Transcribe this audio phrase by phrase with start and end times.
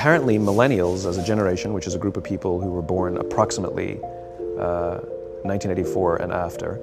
[0.00, 3.98] apparently, millennials as a generation, which is a group of people who were born approximately
[4.58, 4.96] uh,
[5.44, 6.80] 1984 and after,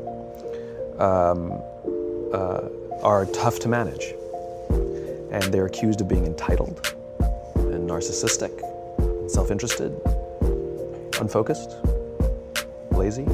[1.01, 1.51] um,
[2.31, 2.69] uh,
[3.01, 4.13] are tough to manage.
[5.31, 6.95] And they're accused of being entitled
[7.55, 8.53] and narcissistic,
[8.99, 9.99] and self interested,
[11.19, 11.71] unfocused,
[12.91, 13.25] lazy.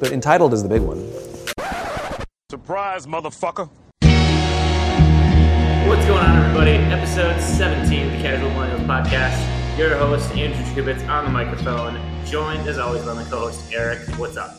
[0.00, 1.00] But entitled is the big one.
[2.50, 3.70] Surprise, motherfucker.
[5.88, 6.92] What's going on, everybody?
[6.92, 9.78] Episode 17 of the Casual Millennials Podcast.
[9.78, 14.00] Your host, Andrew Trubitz, on the microphone, joined as always by my co host, Eric.
[14.18, 14.58] What's up?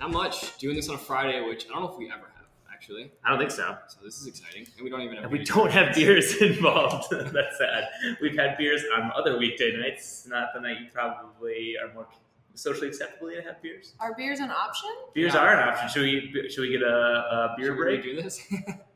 [0.00, 0.58] Not much.
[0.58, 3.12] Doing this on a Friday, which I don't know if we ever have, actually.
[3.24, 3.76] I don't think so.
[3.86, 4.66] So this is exciting.
[4.76, 5.48] And we don't even have And we beers.
[5.48, 7.06] don't have beers involved.
[7.10, 7.84] That's sad.
[8.20, 12.08] We've had beers on other weekday nights, not the night you probably are more
[12.54, 13.94] socially acceptable to have beers.
[14.00, 14.90] Are beers an option?
[15.14, 15.40] Beers Yeah.
[15.40, 15.88] are an option.
[15.88, 18.02] Should we should we get a, a beer Should we break?
[18.02, 18.40] do this?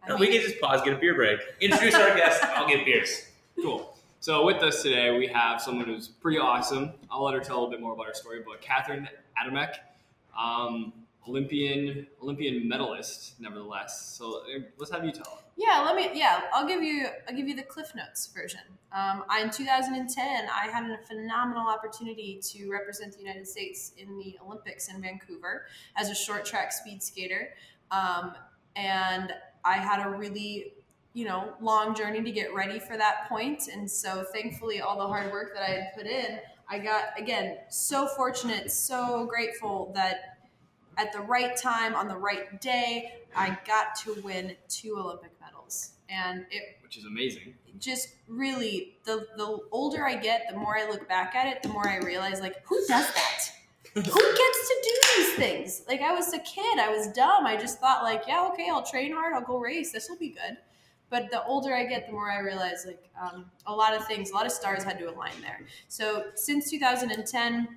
[0.08, 1.40] No, we can just pause, get a beer break.
[1.60, 2.42] Introduce our guest.
[2.56, 3.26] I'll get beers.
[3.60, 3.96] cool.
[4.20, 6.92] So with us today, we have someone who's pretty awesome.
[7.10, 9.08] I'll let her tell a little bit more about her story, but Katherine
[9.42, 9.76] Adamek,
[10.38, 10.92] um,
[11.26, 14.14] Olympian Olympian medalist, nevertheless.
[14.18, 15.42] So uh, let's have you tell.
[15.56, 16.10] Yeah, let me.
[16.12, 17.08] Yeah, I'll give you.
[17.28, 18.60] I'll give you the Cliff Notes version.
[18.92, 24.18] Um, I, in 2010, I had a phenomenal opportunity to represent the United States in
[24.18, 27.54] the Olympics in Vancouver as a short track speed skater,
[27.90, 28.32] um,
[28.76, 29.32] and
[29.64, 30.74] I had a really,
[31.12, 33.68] you know, long journey to get ready for that point.
[33.72, 37.58] And so, thankfully, all the hard work that I had put in, I got again
[37.68, 40.38] so fortunate, so grateful that
[40.96, 45.92] at the right time on the right day, I got to win two Olympic medals.
[46.08, 47.54] And it which is amazing.
[47.78, 51.68] just really the the older I get, the more I look back at it, the
[51.68, 53.44] more I realize like who does that?
[53.94, 55.82] Who gets to do these things?
[55.88, 57.46] Like I was a kid, I was dumb.
[57.46, 59.92] I just thought like, yeah, okay, I'll train hard, I'll go race.
[59.92, 60.56] This will be good.
[61.08, 64.30] But the older I get, the more I realize like um, a lot of things,
[64.30, 65.60] a lot of stars had to align there.
[65.88, 67.68] So since 2010,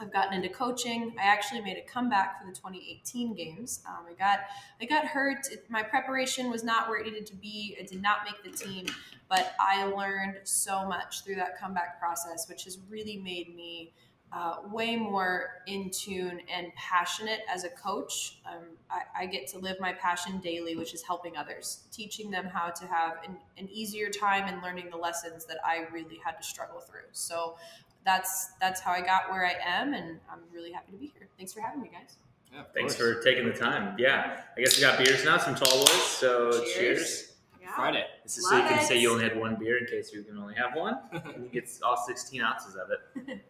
[0.00, 1.14] I've gotten into coaching.
[1.20, 3.82] I actually made a comeback for the 2018 games.
[3.86, 4.40] Um, I got
[4.80, 5.46] I got hurt.
[5.68, 7.76] My preparation was not where it needed to be.
[7.78, 8.86] It did not make the team,
[9.28, 13.92] but I learned so much through that comeback process, which has really made me
[14.32, 18.38] uh, way more in tune and passionate as a coach.
[18.46, 22.46] Um, I, I get to live my passion daily, which is helping others, teaching them
[22.46, 26.32] how to have an, an easier time and learning the lessons that I really had
[26.32, 27.08] to struggle through.
[27.12, 27.56] So
[28.04, 31.28] that's that's how I got where I am, and I'm really happy to be here.
[31.36, 32.16] Thanks for having me, guys.
[32.52, 33.16] Yeah, Thanks course.
[33.16, 33.96] for taking the time.
[33.98, 36.02] Yeah, I guess we got beers now, some tall boys.
[36.02, 36.74] So cheers.
[36.74, 37.26] Cheers.
[37.74, 38.04] Friday.
[38.24, 40.22] This is so you can Love say you only had one beer in case you
[40.22, 40.98] can only have one.
[41.12, 43.40] and you get all 16 ounces of it.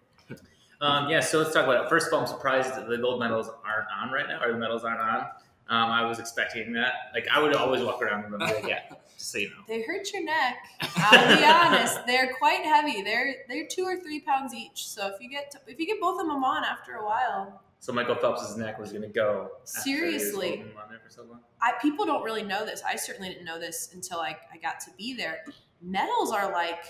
[0.80, 1.88] um, yeah, so let's talk about it.
[1.88, 4.58] First of all, I'm surprised that the gold medals aren't on right now, or the
[4.58, 5.20] medals aren't on.
[5.68, 6.92] Um, I was expecting that.
[7.14, 8.40] Like, I would always walk around with them.
[8.40, 8.80] Like, yeah,
[9.16, 9.62] just so you know.
[9.68, 10.56] They hurt your neck.
[10.96, 13.02] I'll be honest; they're quite heavy.
[13.02, 14.88] They're they're two or three pounds each.
[14.88, 17.92] So if you get if you get both of them on after a while, So
[17.92, 19.50] Michael Phelps's neck was going to go.
[19.76, 20.64] after he was Seriously.
[20.82, 21.40] on there for so long.
[21.62, 22.82] I people don't really know this.
[22.84, 25.44] I certainly didn't know this until I, I got to be there.
[25.80, 26.84] Medals are like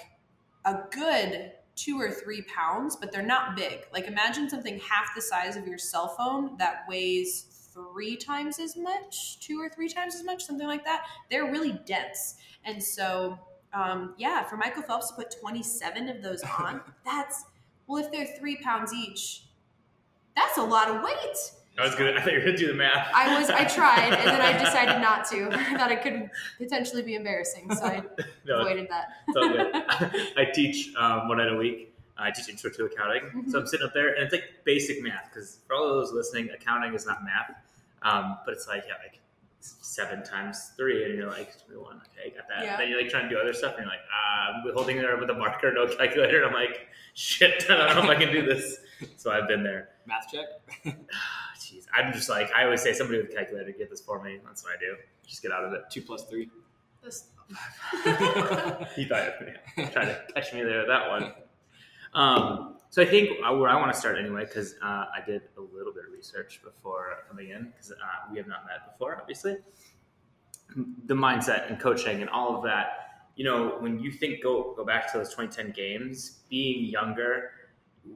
[0.65, 3.87] a good two or three pounds, but they're not big.
[3.93, 8.77] Like imagine something half the size of your cell phone that weighs three times as
[8.77, 11.07] much, two or three times as much, something like that.
[11.31, 12.37] They're really dense.
[12.65, 13.39] And so
[13.73, 17.45] um, yeah, for Michael Phelps to put 27 of those on, that's
[17.87, 19.45] well, if they're three pounds each,
[20.37, 21.37] that's a lot of weight.
[21.79, 22.13] I was gonna.
[22.13, 23.09] I thought you were gonna do the math.
[23.15, 25.49] I was I tried and then I decided not to.
[25.53, 28.03] I thought it could potentially be embarrassing, so I
[28.47, 29.09] no, avoided that.
[29.29, 30.39] It's good.
[30.39, 31.95] I teach um, one night a week.
[32.19, 33.23] I teach intro to accounting.
[33.23, 33.51] Mm-hmm.
[33.51, 35.31] So I'm sitting up there, and it's like basic math.
[35.33, 37.57] Because for all of those listening, accounting is not math,
[38.03, 39.21] um, but it's like yeah, like
[39.61, 42.01] seven times three, and you're like one.
[42.19, 42.65] Okay, got that.
[42.65, 42.77] Yeah.
[42.77, 45.17] Then you're like trying to do other stuff, and you're like, uh, I'm holding there
[45.17, 46.43] with a marker, no calculator.
[46.43, 48.79] And I'm like, shit, I don't know if I can do this.
[49.17, 49.91] So I've been there.
[50.07, 50.95] Math check.
[51.71, 54.39] Jeez, I'm just like I always say, somebody with a calculator, get this for me.
[54.45, 54.97] That's what I do.
[55.27, 55.83] Just get out of it.
[55.91, 56.51] Two plus three.
[57.03, 57.29] This-
[58.97, 59.35] He thought
[59.77, 61.33] yeah, trying to catch me there with that one.
[62.15, 65.43] Um, so I think uh, where I want to start anyway, because uh, I did
[65.57, 67.97] a little bit of research before coming in, because uh,
[68.31, 69.57] we have not met before, obviously.
[71.07, 73.27] The mindset and coaching and all of that.
[73.37, 77.51] You know, when you think go go back to those 2010 games, being younger,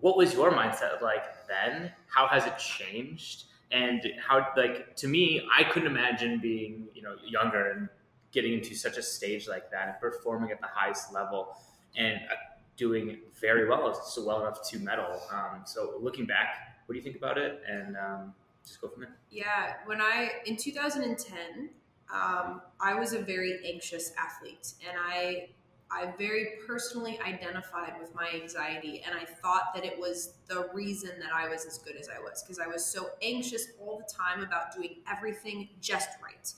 [0.00, 1.92] what was your mindset of like then?
[2.06, 3.44] How has it changed?
[3.70, 7.88] And how, like, to me, I couldn't imagine being, you know, younger and
[8.32, 11.56] getting into such a stage like that and performing at the highest level
[11.96, 12.34] and uh,
[12.76, 15.20] doing very well, so well enough to medal.
[15.32, 17.62] Um, so looking back, what do you think about it?
[17.68, 19.16] And um, just go from there.
[19.30, 21.70] Yeah, when I in 2010,
[22.12, 25.48] um, I was a very anxious athlete, and I
[25.94, 31.10] I very personally identified with my anxiety, and I thought that it was the reason
[31.20, 34.12] that I was as good as I was because I was so anxious all the
[34.12, 36.52] time about doing everything just right.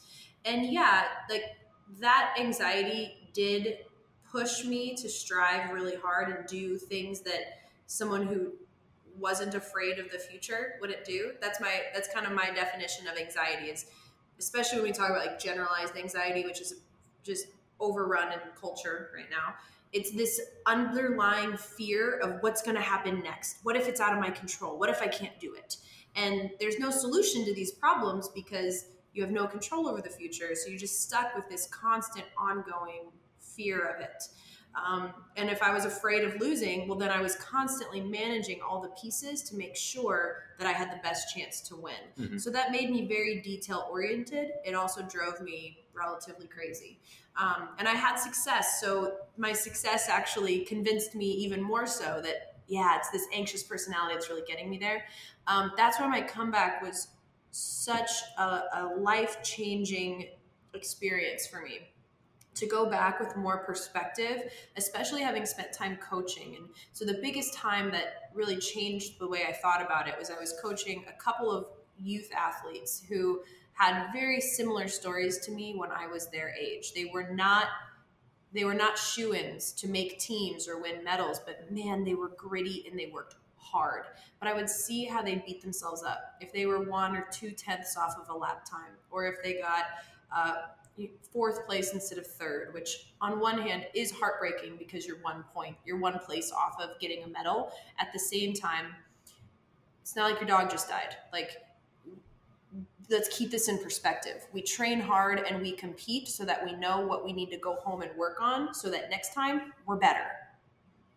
[0.44, 1.44] And yeah, like
[2.00, 3.78] that anxiety did
[4.30, 8.52] push me to strive really hard and do things that someone who
[9.18, 11.32] wasn't afraid of the future wouldn't do.
[11.40, 13.86] That's my that's kind of my definition of anxiety is
[14.38, 16.74] especially when we talk about like generalized anxiety, which is
[17.22, 17.46] just
[17.80, 19.54] overrun in culture right now.
[19.92, 23.58] It's this underlying fear of what's going to happen next.
[23.62, 24.78] What if it's out of my control?
[24.78, 25.76] What if I can't do it?
[26.14, 30.54] And there's no solution to these problems because you have no control over the future.
[30.54, 34.24] So you're just stuck with this constant, ongoing fear of it.
[34.74, 38.82] Um, and if I was afraid of losing, well, then I was constantly managing all
[38.82, 41.94] the pieces to make sure that I had the best chance to win.
[42.18, 42.40] Mhm.
[42.40, 44.52] So that made me very detail oriented.
[44.66, 46.98] It also drove me relatively crazy.
[47.36, 48.80] Um, and I had success.
[48.80, 54.14] So my success actually convinced me even more so that, yeah, it's this anxious personality
[54.14, 55.04] that's really getting me there.
[55.46, 57.08] Um, that's why my comeback was
[57.50, 60.28] such a, a life changing
[60.74, 61.80] experience for me
[62.54, 66.56] to go back with more perspective, especially having spent time coaching.
[66.56, 70.30] And so the biggest time that really changed the way I thought about it was
[70.30, 71.66] I was coaching a couple of
[71.98, 73.40] youth athletes who
[73.76, 76.92] had very similar stories to me when I was their age.
[76.94, 77.68] They were not
[78.52, 82.86] they were not shoe-ins to make teams or win medals, but man, they were gritty
[82.88, 84.04] and they worked hard.
[84.38, 87.50] But I would see how they beat themselves up if they were one or two
[87.50, 89.84] tenths off of a lap time, or if they got
[90.34, 90.54] uh,
[91.32, 95.76] fourth place instead of third, which on one hand is heartbreaking because you're one point,
[95.84, 97.72] you're one place off of getting a medal.
[97.98, 98.86] At the same time,
[100.00, 101.16] it's not like your dog just died.
[101.32, 101.58] Like,
[103.08, 104.46] let's keep this in perspective.
[104.52, 107.76] We train hard and we compete so that we know what we need to go
[107.76, 110.26] home and work on so that next time we're better.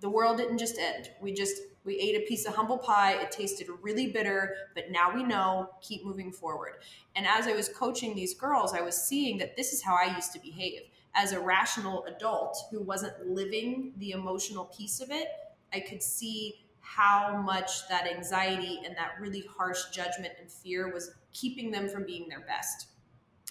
[0.01, 1.09] The world didn't just end.
[1.21, 3.13] We just we ate a piece of humble pie.
[3.13, 6.73] It tasted really bitter, but now we know, keep moving forward.
[7.15, 10.15] And as I was coaching these girls, I was seeing that this is how I
[10.15, 10.81] used to behave.
[11.15, 15.27] As a rational adult who wasn't living the emotional piece of it,
[15.73, 16.65] I could see
[16.95, 22.03] how much that anxiety and that really harsh judgment and fear was keeping them from
[22.03, 22.87] being their best.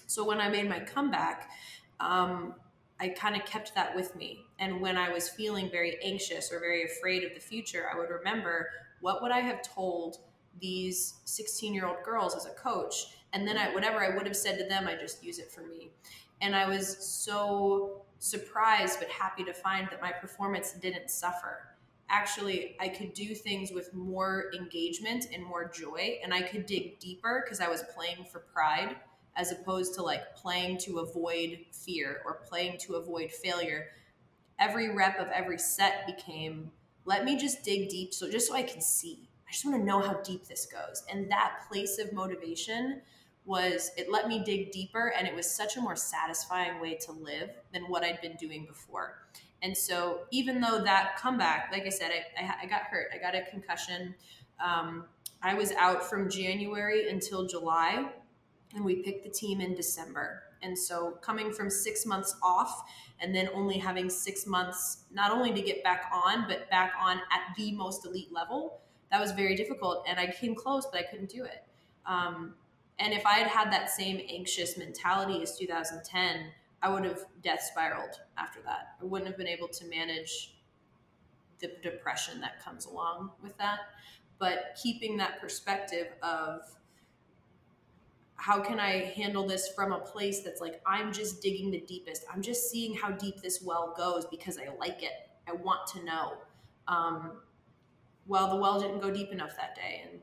[0.07, 1.49] So when I made my comeback,
[2.01, 2.55] um,
[2.99, 4.41] I kind of kept that with me.
[4.59, 8.11] And when I was feeling very anxious or very afraid of the future, I would
[8.11, 8.71] remember
[9.01, 10.17] what would I have told
[10.61, 13.19] these 16 year old girls as a coach?
[13.33, 15.61] And then I, whatever I would have said to them, I just use it for
[15.61, 15.93] me.
[16.41, 21.69] And I was so surprised but happy to find that my performance didn't suffer.
[22.11, 26.99] Actually, I could do things with more engagement and more joy, and I could dig
[26.99, 28.97] deeper because I was playing for pride
[29.37, 33.87] as opposed to like playing to avoid fear or playing to avoid failure.
[34.59, 36.73] Every rep of every set became
[37.05, 39.29] let me just dig deep so just so I can see.
[39.49, 41.05] I just want to know how deep this goes.
[41.11, 43.01] And that place of motivation
[43.47, 47.13] was it let me dig deeper and it was such a more satisfying way to
[47.13, 49.23] live than what I'd been doing before.
[49.63, 53.19] And so even though that comeback, like I said, I, I, I got hurt, I
[53.19, 54.15] got a concussion.
[54.65, 55.05] Um,
[55.43, 58.11] I was out from January until July
[58.75, 60.43] and we picked the team in December.
[60.63, 62.83] And so coming from six months off
[63.21, 67.17] and then only having six months not only to get back on, but back on
[67.17, 70.05] at the most elite level, that was very difficult.
[70.09, 71.65] And I came close, but I couldn't do it.
[72.07, 72.55] Um,
[72.99, 76.47] and if I had had that same anxious mentality as 2010,
[76.83, 78.97] I would have death spiraled after that.
[79.01, 80.55] I wouldn't have been able to manage
[81.59, 83.81] the depression that comes along with that.
[84.39, 86.61] But keeping that perspective of
[88.37, 92.25] how can I handle this from a place that's like, I'm just digging the deepest.
[92.33, 95.29] I'm just seeing how deep this well goes because I like it.
[95.49, 96.35] I want to know.
[96.87, 97.33] Um,
[98.29, 100.05] well, the well didn't go deep enough that day.
[100.09, 100.21] And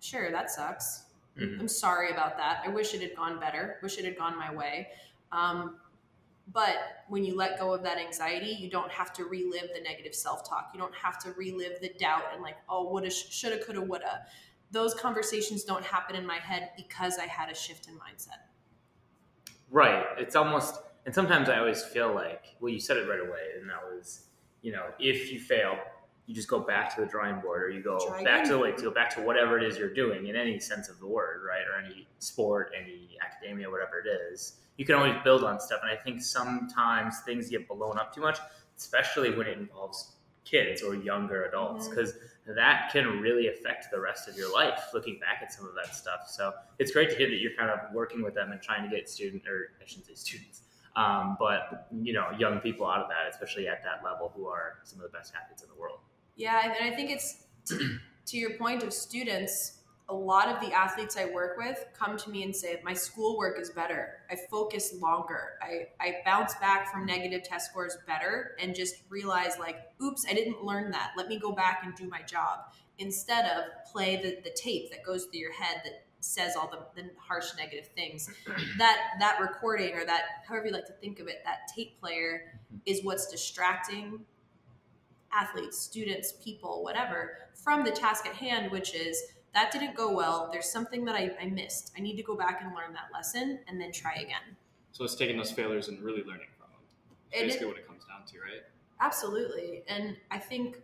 [0.00, 1.04] sure, that sucks.
[1.36, 1.60] Mhm.
[1.60, 2.62] I'm sorry about that.
[2.64, 3.78] I wish it had gone better.
[3.82, 4.88] Wish it had gone my way.
[5.30, 5.78] Um,
[6.48, 10.14] but when you let go of that anxiety, you don't have to relive the negative
[10.14, 10.70] self talk.
[10.74, 14.26] You don't have to relive the doubt and like, oh, woulda, shoulda, coulda, woulda.
[14.70, 18.48] Those conversations don't happen in my head because I had a shift in mindset.
[19.70, 20.04] Right.
[20.18, 23.68] It's almost, and sometimes I always feel like, well, you said it right away, and
[23.68, 24.24] that was,
[24.62, 25.76] you know, if you fail,
[26.26, 28.52] you just go back to the drawing board, or you go Try back again.
[28.52, 30.98] to like to go back to whatever it is you're doing in any sense of
[31.00, 34.58] the word, right, or any sport, any academia, whatever it is.
[34.82, 38.20] You can always build on stuff, and I think sometimes things get blown up too
[38.20, 38.38] much,
[38.76, 42.14] especially when it involves kids or younger adults, because
[42.48, 44.80] that can really affect the rest of your life.
[44.92, 47.70] Looking back at some of that stuff, so it's great to hear that you're kind
[47.70, 50.62] of working with them and trying to get student, or I shouldn't say students,
[50.96, 54.80] Um, but you know, young people out of that, especially at that level, who are
[54.82, 56.00] some of the best athletes in the world.
[56.34, 59.78] Yeah, and I think it's to, to your point of students.
[60.12, 63.58] A lot of the athletes I work with come to me and say, "My schoolwork
[63.58, 64.18] is better.
[64.30, 65.54] I focus longer.
[65.62, 70.34] I I bounce back from negative test scores better, and just realize like, oops, I
[70.34, 71.12] didn't learn that.
[71.16, 72.58] Let me go back and do my job
[72.98, 77.02] instead of play the the tape that goes through your head that says all the,
[77.02, 78.28] the harsh negative things
[78.78, 82.52] that that recording or that however you like to think of it that tape player
[82.66, 82.76] mm-hmm.
[82.86, 84.20] is what's distracting
[85.32, 89.20] athletes students people whatever from the task at hand which is
[89.54, 92.60] that didn't go well there's something that I, I missed i need to go back
[92.62, 94.56] and learn that lesson and then try again
[94.92, 96.80] So it's taking those failures and really learning from them.
[97.30, 98.62] It's Basically, it- what it comes down to, right?
[99.00, 99.82] Absolutely.
[99.88, 100.80] And I think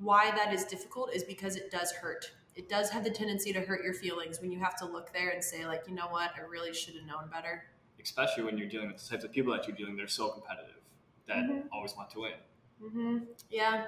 [0.00, 2.32] why that is difficult is because it does hurt.
[2.54, 5.28] It does have the tendency to hurt your feelings when you have to look there
[5.30, 7.64] and say, like, you know what, I really should have known better.
[8.02, 10.80] Especially when you're dealing with the types of people that you're dealing, they're so competitive
[11.28, 11.68] that Mhm.
[11.72, 12.38] always want to win.
[12.82, 13.18] Mm-hmm.
[13.50, 13.86] Yeah.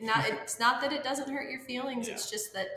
[0.00, 2.08] Not, it's not that it doesn't hurt your feelings.
[2.08, 2.14] Yeah.
[2.14, 2.68] It's just that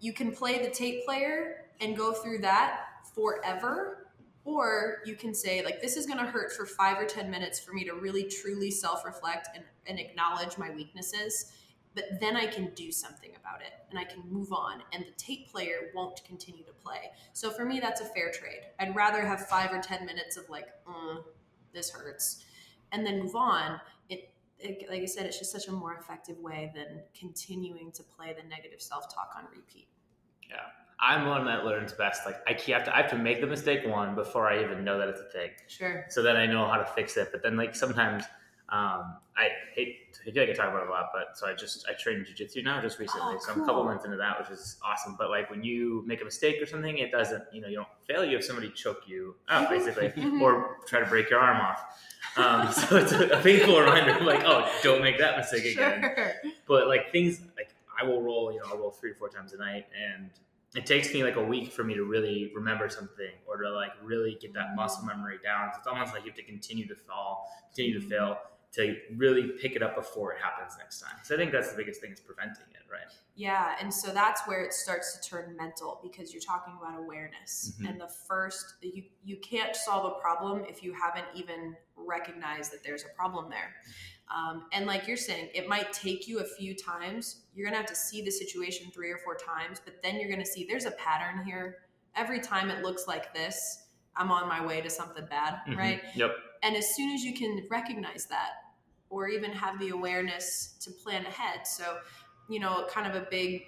[0.00, 2.80] you can play the tape player and go through that
[3.14, 4.06] forever.
[4.44, 7.60] Or you can say, like, this is going to hurt for five or 10 minutes
[7.60, 11.52] for me to really truly self reflect and, and acknowledge my weaknesses.
[11.94, 15.10] But then I can do something about it and I can move on, and the
[15.16, 17.10] tape player won't continue to play.
[17.32, 18.60] So for me, that's a fair trade.
[18.78, 21.16] I'd rather have five or 10 minutes of, like, uh,
[21.72, 22.44] this hurts,
[22.92, 23.80] and then move on.
[24.08, 28.02] It, it, like I said, it's just such a more effective way than continuing to
[28.02, 29.88] play the negative self talk on repeat.
[30.48, 30.56] Yeah.
[31.00, 32.26] I'm one that learns best.
[32.26, 34.98] Like I have to, I have to make the mistake one before I even know
[34.98, 35.50] that it's a thing.
[35.68, 36.06] Sure.
[36.08, 37.28] so then I know how to fix it.
[37.30, 38.24] But then like sometimes
[38.70, 39.96] um, I hate
[40.26, 42.18] I feel like I talk about it a lot, but so I just I train
[42.24, 43.36] jujitsu now just recently.
[43.36, 45.16] Oh, so I'm a couple months into that, which is awesome.
[45.18, 47.88] But like when you make a mistake or something, it doesn't you know you don't
[48.06, 48.24] fail.
[48.24, 50.40] You have somebody choke you out basically, Mhm.
[50.42, 51.80] or try to break your arm off.
[52.36, 56.32] Um, so it's a, a painful reminder, like oh, don't make that mistake again
[56.66, 57.70] but like things like
[58.00, 60.30] I will roll, you know, I'll roll three or four times a night, and
[60.76, 63.92] it takes me like a week for me to really remember something or to like
[64.04, 65.70] really get that muscle memory down.
[65.72, 68.36] So it's almost like you have to continue to fall, continue to fail
[68.72, 71.16] to really pick it up before it happens next time.
[71.22, 73.10] So I think that's the biggest thing is preventing it, right?
[73.34, 77.72] Yeah, and so that's where it starts to turn mental because you're talking about awareness.
[77.80, 77.88] Mhm.
[77.88, 82.82] And the first you you can't solve a problem if you haven't even recognized that
[82.84, 83.74] there's a problem there.
[84.28, 87.46] Um, and like you're saying, it might take you a few times.
[87.54, 90.44] You're gonna have to see the situation three or four times, but then you're gonna
[90.44, 91.84] see there's a pattern here.
[92.14, 95.76] Every time it looks like this, I'm on my way to something bad, Mhm.
[95.78, 96.02] right?
[96.14, 96.36] Yep.
[96.62, 98.50] And as soon as you can recognize that,
[99.10, 101.66] or even have the awareness to plan ahead.
[101.66, 101.98] So,
[102.48, 103.62] you know, kind of a big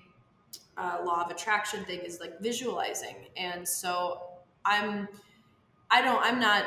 [0.77, 3.17] uh, law of attraction thing is like visualizing.
[3.37, 4.21] And so
[4.65, 5.09] I'm,
[5.91, 6.65] I don't, I'm not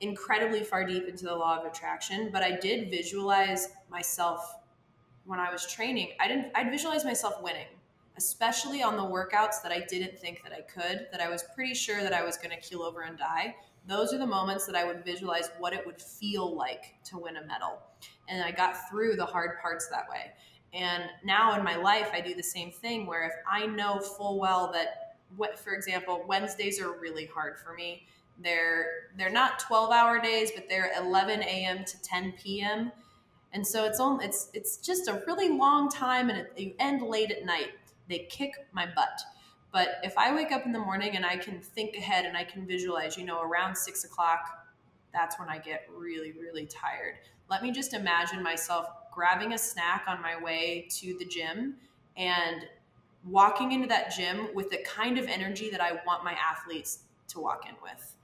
[0.00, 4.56] incredibly far deep into the law of attraction, but I did visualize myself
[5.24, 6.10] when I was training.
[6.20, 7.66] I didn't, I'd visualize myself winning.
[8.18, 11.72] Especially on the workouts that I didn't think that I could, that I was pretty
[11.72, 13.54] sure that I was going to keel over and die
[13.86, 17.36] those are the moments that I would visualize what it would feel like to win
[17.36, 17.80] a medal.
[18.28, 20.32] And I got through the hard parts that way.
[20.72, 24.38] And now in my life, I do the same thing where if I know full
[24.38, 28.06] well that, what, for example, Wednesdays are really hard for me.
[28.42, 28.86] They're
[29.16, 31.84] they're not 12 hour days, but they're 11 a.m.
[31.84, 32.90] to 10 p.m.
[33.52, 37.02] And so it's on it's it's just a really long time, and it, you end
[37.02, 37.72] late at night.
[38.08, 39.20] They kick my butt.
[39.72, 42.44] But if I wake up in the morning and I can think ahead and I
[42.44, 44.40] can visualize, you know, around six o'clock,
[45.12, 47.14] that's when I get really, really tired.
[47.48, 51.76] Let me just imagine myself grabbing a snack on my way to the gym
[52.16, 52.66] and
[53.24, 57.40] walking into that gym with the kind of energy that I want my athletes to
[57.40, 58.16] walk in with.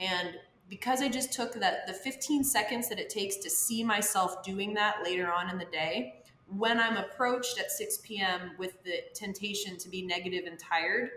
[0.00, 0.36] And
[0.68, 4.74] because I just took that the 15 seconds that it takes to see myself doing
[4.74, 8.52] that later on in the day, when I'm approached at 6 p.m.
[8.58, 11.10] with the temptation to be negative and tired,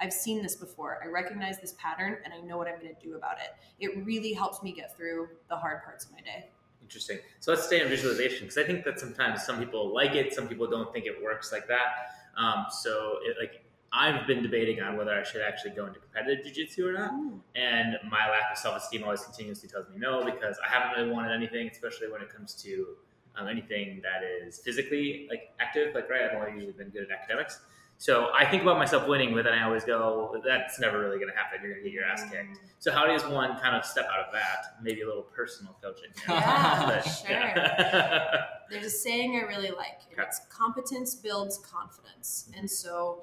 [0.00, 1.00] I've seen this before.
[1.02, 3.54] I recognize this pattern and I know what I'm going to do about it.
[3.80, 6.50] It really helps me get through the hard parts of my day.
[6.82, 7.18] Interesting.
[7.40, 10.46] So let's stay on visualization because I think that sometimes some people like it, some
[10.46, 12.12] people don't think it works like that.
[12.36, 16.44] Um, so it, like I've been debating on whether I should actually go into competitive
[16.44, 17.12] jiu-jitsu or not.
[17.54, 21.32] And my lack of self-esteem always continuously tells me no because I haven't really wanted
[21.34, 22.96] anything, especially when it comes to
[23.36, 25.94] um, anything that is physically like active.
[25.94, 27.60] Like right, I've only usually been good at academics.
[27.98, 31.30] So I think about myself winning, but then I always go, "That's never really going
[31.30, 31.60] to happen.
[31.62, 34.26] You're going to get your ass kicked." So how does one kind of step out
[34.26, 34.76] of that?
[34.82, 36.10] Maybe a little personal coaching.
[36.14, 36.24] here.
[36.36, 37.30] Yeah, But, sure.
[37.30, 38.44] yeah.
[38.70, 40.28] There's a saying I really like, and Okay.
[40.28, 42.50] it's competence builds confidence.
[42.56, 43.22] And so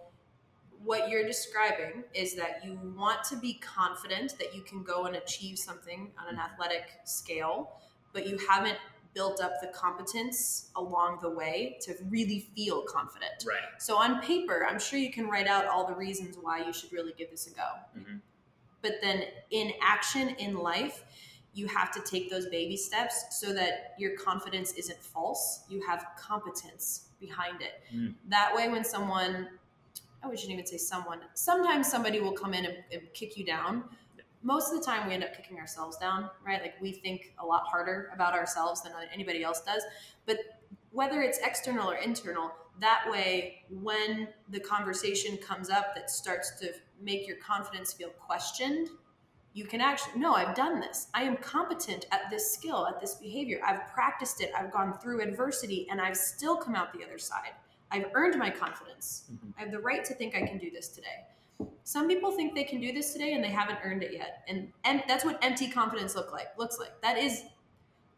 [0.84, 5.16] what you're describing is that you want to be confident that you can go and
[5.18, 7.74] achieve something on an athletic scale,
[8.12, 8.78] but you haven't
[9.14, 13.46] built up the competence along the way to really feel confident.
[13.46, 13.60] Right.
[13.78, 16.92] So on paper, I'm sure you can write out all the reasons why you should
[16.92, 17.68] really give this a go.
[17.98, 18.22] Mhm.
[18.82, 21.04] But then in action in life,
[21.54, 25.64] you have to take those baby steps so that your confidence isn't false.
[25.70, 27.82] You have competence behind it.
[27.94, 28.16] Mm.
[28.30, 29.48] That way, when someone,
[30.24, 33.84] I shouldn't even say someone, sometimes somebody will come in and, and kick you down.
[34.44, 36.62] Most of the time, we end up kicking ourselves down, right?
[36.62, 39.84] Like we think a lot harder about ourselves than anybody else does.
[40.26, 40.38] But
[40.92, 46.74] whether it's external or internal, that way, when the conversation comes up that starts to
[47.02, 48.90] make your confidence feel questioned,
[49.54, 51.08] you can actually, no, I've done this.
[51.14, 53.62] I am competent at this skill, at this behavior.
[53.66, 54.52] I've practiced it.
[54.58, 57.54] I've gone through adversity and I've still come out the other side.
[57.92, 59.26] I've earned my confidence.
[59.32, 59.54] Mhm.
[59.58, 61.28] I have the right to think I can do this today.
[61.84, 64.44] Some people think they can do this today and they haven't earned it yet.
[64.48, 67.02] And, and that's what empty confidence look like looks like.
[67.02, 67.44] That is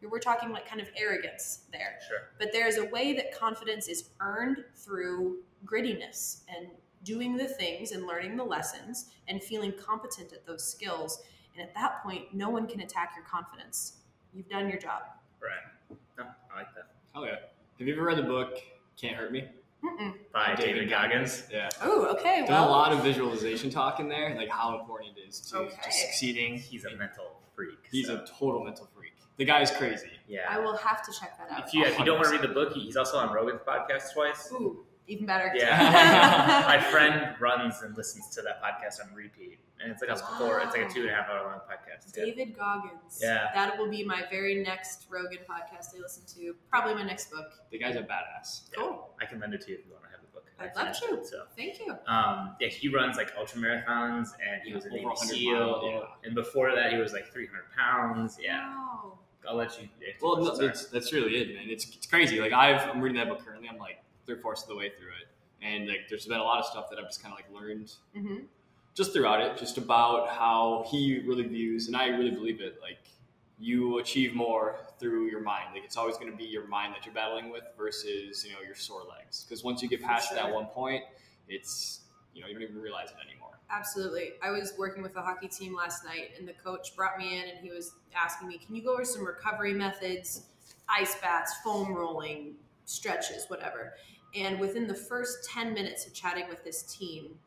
[0.02, 1.98] we're talking like kind of arrogance there.
[2.08, 2.18] Sure.
[2.38, 6.68] But there is a way that confidence is earned through grittiness and
[7.02, 11.22] doing the things and learning the lessons and feeling competent at those skills.
[11.56, 13.98] And at that point, no one can attack your confidence.
[14.34, 15.02] You've done your job.
[15.40, 15.98] Right.
[16.18, 16.88] No, I like that.
[17.14, 17.36] Hell yeah.
[17.78, 18.58] Have you ever read the book
[19.00, 19.44] Can't Hurt Me?
[19.84, 20.14] Mm-mm.
[20.32, 21.44] By David David Goggins.
[21.52, 21.68] Yeah.
[21.82, 22.38] Oh, okay.
[22.38, 25.58] There's Well, a lot of visualization talk in there, like how important it is to
[25.58, 25.76] Okay.
[25.84, 26.56] just succeeding.
[26.58, 27.78] He's a mental freak.
[27.90, 29.12] He's so, a total mental freak.
[29.36, 30.08] The guy's crazy.
[30.28, 30.46] yeah.
[30.48, 31.66] I will have to check that out.
[31.66, 34.14] If you if you don't want to read the book, he's also on Rogan's podcast
[34.14, 34.50] twice.
[34.52, 35.52] Ooh, even better.
[35.54, 36.64] Yeah.
[36.66, 40.60] My friend runs and listens to that podcast on repeat, and it's like a four,
[40.60, 42.16] it's like a two and a half hour long podcast.
[42.16, 42.24] Yeah.
[42.24, 43.18] David Goggins.
[43.20, 43.48] Yeah.
[43.54, 46.54] That will be my very next Rogan podcast I listen to.
[46.70, 47.52] Probably my next book.
[47.70, 48.68] The guy's a badass.
[48.72, 48.78] Yeah.
[48.78, 49.10] Cool.
[49.20, 50.44] I can lend it to you if you want to have the book.
[50.58, 51.26] I I'd love to.
[51.28, 51.92] So, Thank you.
[52.06, 55.34] um, yeah, he runs like ultra marathons, and he Yeah, was a over Navy 100
[55.34, 55.52] SEAL.
[55.60, 56.00] miles, yeah.
[56.24, 58.38] And before that, he was like 300 pounds.
[58.40, 59.18] Yeah, Wow.
[59.48, 59.88] I'll let you.
[60.00, 61.66] if- Well, no, that's, that's really it, man.
[61.68, 62.40] It's, it's crazy.
[62.40, 63.68] Like I've, I'm reading that book currently.
[63.68, 65.28] I'm like three fourths of the way through it,
[65.64, 67.92] and like there's been a lot of stuff that I've just kind of like learned
[68.16, 68.38] hmm
[68.96, 72.78] just throughout it, just about how he really views, and I really believe it.
[72.80, 72.98] Like
[73.58, 75.66] you achieve more through your mind.
[75.74, 78.60] Like it's always going to be your mind that you're battling with versus you know
[78.64, 79.44] your sore legs.
[79.44, 81.04] Because once you get past that one point,
[81.48, 82.00] it's
[82.34, 83.46] you know you don't even realize it anymore.
[83.70, 84.32] Absolutely.
[84.42, 87.48] I was working with a hockey team last night, and the coach brought me in
[87.48, 90.46] and he was asking me, Can you go over some recovery methods,
[90.88, 92.54] ice baths, foam rolling,
[92.84, 93.94] stretches, whatever?
[94.34, 97.38] And within the first 10 minutes of chatting with this team,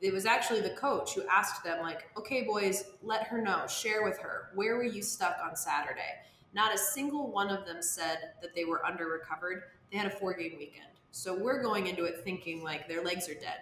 [0.00, 4.04] it, was actually the coach who asked them, like, okay, boys, let her know, share
[4.04, 6.20] with her, where were you stuck on Saturday?
[6.54, 9.64] Not a single one of them said that they were under recovered.
[9.90, 10.88] They had a four game weekend.
[11.10, 13.60] So we're going into it thinking like their legs are dead.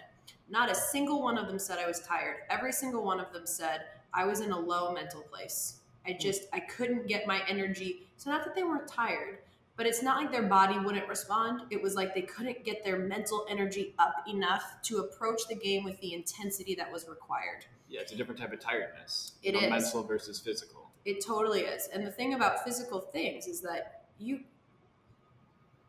[0.49, 2.39] Not a single one of them said I was tired.
[2.51, 5.81] Every single one of them said I was in a low mental place.
[6.07, 6.19] I hmm.
[6.19, 8.07] just I couldn't get my energy.
[8.17, 9.39] So not that they weren't tired,
[9.77, 11.63] but it's not like their body wouldn't respond.
[11.71, 15.85] It was like they couldn't get their mental energy up enough to approach the game
[15.85, 17.67] with the intensity that was required.
[17.89, 19.33] Yeah, it's a different type of tiredness.
[19.43, 19.71] It is.
[19.71, 20.91] mental versus physical.
[21.05, 21.89] It totally is.
[21.93, 24.41] And the thing about physical things is that you,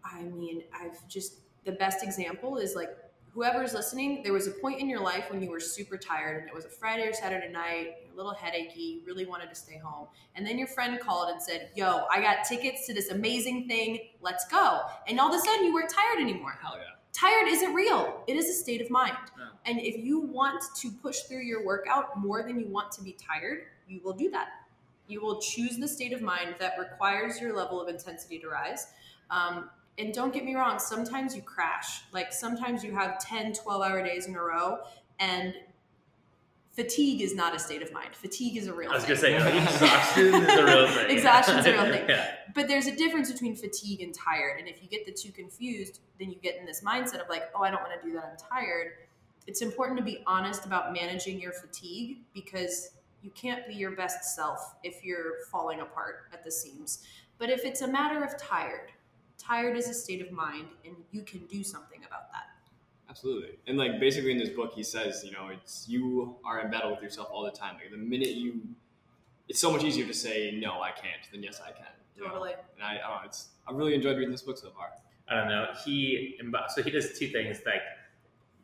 [0.03, 2.89] I mean, I've just, the best example is like
[3.35, 6.47] whoever's listening, there was a point in your life when you were super tired and
[6.47, 10.07] it was a Friday or Saturday night, a little headachy, really wanted to stay home.
[10.35, 13.99] And then your friend called and said, Yo, I got tickets to this amazing thing.
[14.21, 14.79] Let's go.
[15.07, 16.57] And all of a sudden you weren't tired anymore.
[16.61, 16.95] Hell yeah.
[17.11, 19.15] Tired isn't real, it is a state of mind.
[19.37, 19.45] Yeah.
[19.65, 23.13] And if you want to push through your workout more than you want to be
[23.13, 24.47] tired, you will do that.
[25.07, 28.87] You will choose the state of mind that requires your level of intensity to rise.
[29.29, 32.01] Um, and don't get me wrong, sometimes you crash.
[32.11, 34.79] Like sometimes you have 10, 12 hour days in a row,
[35.19, 35.53] and
[36.73, 38.15] fatigue is not a state of mind.
[38.15, 39.37] Fatigue is a real I was thing.
[39.37, 41.09] gonna say no, exhaustion is a real thing.
[41.17, 42.05] Exhaustion's a real thing.
[42.09, 42.31] yeah.
[42.53, 44.59] But there's a difference between fatigue and tired.
[44.59, 47.43] And if you get the two confused, then you get in this mindset of like,
[47.55, 48.23] oh, I don't want to do that.
[48.23, 48.93] I'm tired.
[49.47, 54.35] It's important to be honest about managing your fatigue because you can't be your best
[54.35, 57.03] self if you're falling apart at the seams.
[57.37, 58.91] But if it's a matter of tired,
[59.37, 62.43] tired is a state of mind and you can do something about that.
[63.09, 63.57] Absolutely.
[63.67, 66.91] And like basically in this book, he says, you know, it's you are in battle
[66.91, 67.75] with yourself all the time.
[67.75, 68.61] Like the minute you,
[69.47, 71.85] it's so much easier to say no, I can't than yes, I can.
[72.15, 72.29] you know?
[72.29, 72.53] Totally.
[72.75, 74.89] And I, I it's I really enjoyed reading this book so far.
[75.29, 75.67] I don't know.
[75.83, 76.39] He
[76.73, 77.59] so he does two things.
[77.65, 77.81] Like,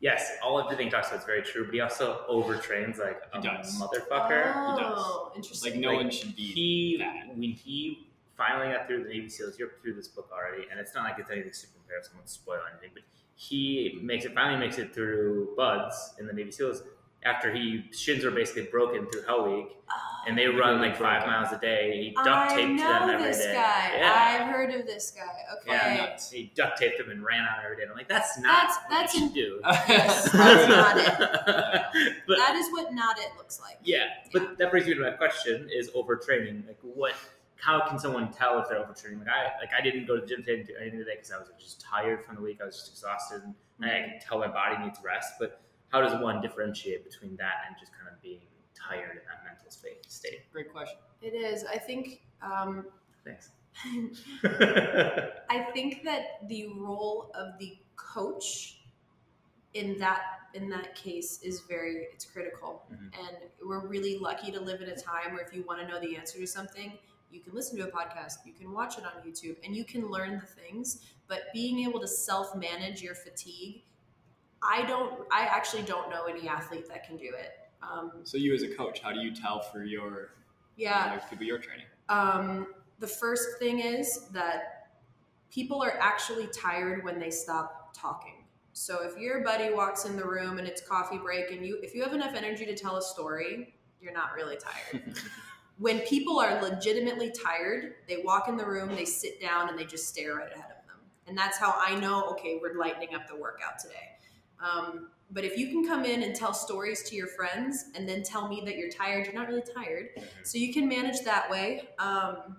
[0.00, 3.40] yes, all everything he talks about is very true, but he also overtrains like a
[3.40, 3.80] He does.
[3.80, 4.52] motherfucker.
[4.56, 5.72] Oh, interesting.
[5.72, 7.28] Like no Like, one should be He that.
[7.36, 8.08] when he
[8.48, 9.58] finally got through the Navy SEALs.
[9.58, 12.12] You're through this book already, and it's not like it's anything super embarrassing.
[12.14, 13.02] I won't spoil anything, but
[13.34, 16.82] he makes it finally makes it through BUD/S in the Navy SEAls
[17.24, 19.94] after he shins are basically broken through Hell Week, oh.
[20.26, 22.02] and they run like five miles a day.
[22.02, 23.30] He duct I taped them know every day.
[23.30, 23.92] this guy.
[23.96, 24.38] Yeah.
[24.40, 25.22] I've heard of this guy.
[25.60, 25.70] Okay.
[25.72, 26.30] Yeah, nuts.
[26.32, 27.84] he duct taped them and ran out every day.
[27.88, 29.60] I'm like, that's not That's- what that's you should in- do.
[29.88, 32.16] Yes, that's not it.
[32.26, 33.78] but that is what not it looks like.
[33.84, 37.14] yeah, but that brings me to my question: Is overtraining like what?
[37.62, 39.20] How can someone tell if they're overtraining?
[39.20, 41.30] Like I, like I didn't go to the gym today, didn't do anything today because
[41.30, 42.58] I was just tired from the week.
[42.60, 45.34] I was just exhausted, and I can tell my body needs rest.
[45.38, 48.40] But how does one differentiate between that and just kind of being
[48.74, 50.04] tired in that mental state?
[50.10, 50.50] State.
[50.52, 50.98] Great question.
[51.20, 51.64] It is.
[51.64, 52.22] I think.
[52.42, 52.86] Um,
[53.24, 53.50] Thanks.
[54.44, 58.80] I think that the role of the coach
[59.74, 60.22] in that
[60.54, 63.10] in that case is very it's critical Mhm.
[63.18, 65.98] and we're really lucky to live in a time where if you want to know
[65.98, 66.98] the answer to something
[67.32, 70.08] you can listen to a podcast you can watch it on youtube and you can
[70.10, 73.82] learn the things but being able to self-manage your fatigue
[74.62, 78.54] i don't i actually don't know any athlete that can do it um, So you
[78.54, 80.34] as a coach, how do you tell for your
[80.76, 81.86] yeah like, people you're training?
[82.08, 82.68] um,
[83.00, 84.88] the first thing is that
[85.50, 88.44] people are actually tired when they stop talking.
[88.72, 91.92] So if your buddy walks in the room and it's coffee break and you if
[91.94, 95.16] you have enough energy to tell a story, you're not really tired.
[95.82, 99.84] when people are legitimately tired, they walk in the room, they sit down and they
[99.84, 100.96] just stare right ahead of them.
[101.26, 104.10] And that's how I know, okay, we're lightening up the workout today.
[104.60, 108.22] Um, but if you can come in and tell stories to your friends and then
[108.22, 110.10] tell me that you're tired, you're not really tired.
[110.44, 111.88] So you can manage that way.
[111.98, 112.58] Um,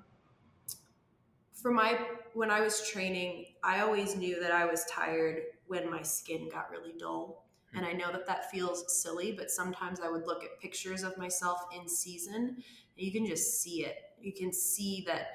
[1.53, 1.97] for my
[2.33, 6.69] when I was training, I always knew that I was tired when my skin got
[6.71, 7.45] really dull.
[7.75, 11.17] And I know that that feels silly, but sometimes I would look at pictures of
[11.17, 12.57] myself in season,
[12.95, 13.97] you can just see it.
[14.19, 15.27] You can see that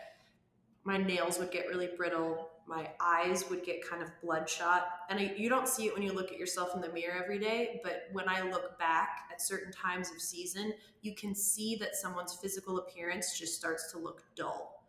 [0.84, 4.86] my nails would get really brittle, my eyes would get kind of bloodshot.
[5.08, 7.38] And I, you don't see it when you look at yourself in the mirror every
[7.38, 11.96] day, but when I look back at certain times of season, you can see that
[11.96, 14.84] someone's physical appearance just starts to look dull.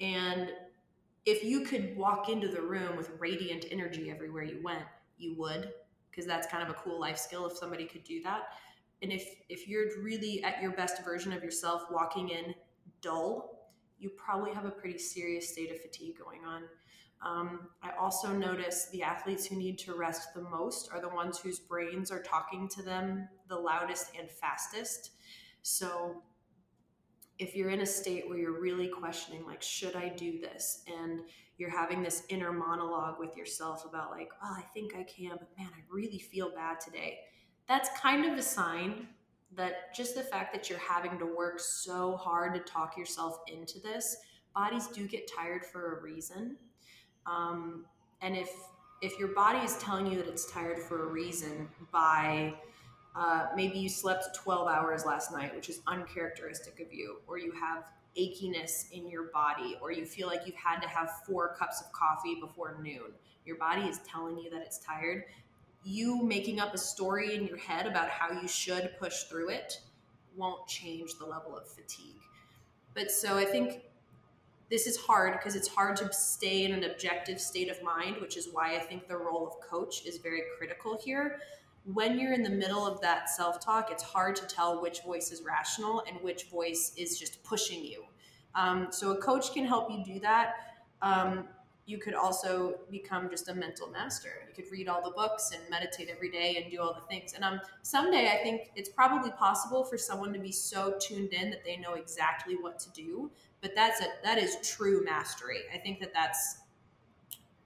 [0.00, 0.50] And
[1.24, 4.82] if you could walk into the room with radiant energy everywhere you went,
[5.18, 5.72] you would,
[6.10, 8.48] because that's kind of a cool life skill if somebody could do that.
[9.02, 12.54] And if if you're really at your best version of yourself walking in
[13.00, 16.62] dull, you probably have a pretty serious state of fatigue going on.
[17.24, 21.38] Um, I also notice the athletes who need to rest the most are the ones
[21.38, 25.12] whose brains are talking to them the loudest and fastest.
[25.62, 26.22] So
[27.38, 31.20] if you're in a state where you're really questioning like should i do this and
[31.58, 35.48] you're having this inner monologue with yourself about like well i think i can but
[35.58, 37.18] man i really feel bad today
[37.68, 39.06] that's kind of a sign
[39.54, 43.78] that just the fact that you're having to work so hard to talk yourself into
[43.80, 44.16] this
[44.54, 46.56] bodies do get tired for a reason
[47.26, 47.84] um,
[48.20, 48.50] and if
[49.02, 52.54] if your body is telling you that it's tired for a reason by
[53.14, 57.52] uh, maybe you slept 12 hours last night, which is uncharacteristic of you, or you
[57.52, 57.84] have
[58.18, 61.92] achiness in your body, or you feel like you've had to have four cups of
[61.92, 63.12] coffee before noon.
[63.44, 65.24] Your body is telling you that it's tired.
[65.84, 69.80] You making up a story in your head about how you should push through it
[70.36, 72.20] won't change the level of fatigue.
[72.94, 73.82] But so I think
[74.70, 78.36] this is hard because it's hard to stay in an objective state of mind, which
[78.36, 81.40] is why I think the role of coach is very critical here
[81.84, 85.32] when you're in the middle of that self talk, it's hard to tell which voice
[85.32, 88.04] is rational and which voice is just pushing you.
[88.54, 90.54] Um, so a coach can help you do that.
[91.00, 91.48] Um,
[91.84, 94.30] you could also become just a mental master.
[94.48, 97.32] You could read all the books and meditate every day and do all the things.
[97.32, 101.50] And um, someday I think it's probably possible for someone to be so tuned in
[101.50, 103.30] that they know exactly what to do.
[103.60, 105.60] But that's a that is true mastery.
[105.74, 106.58] I think that that's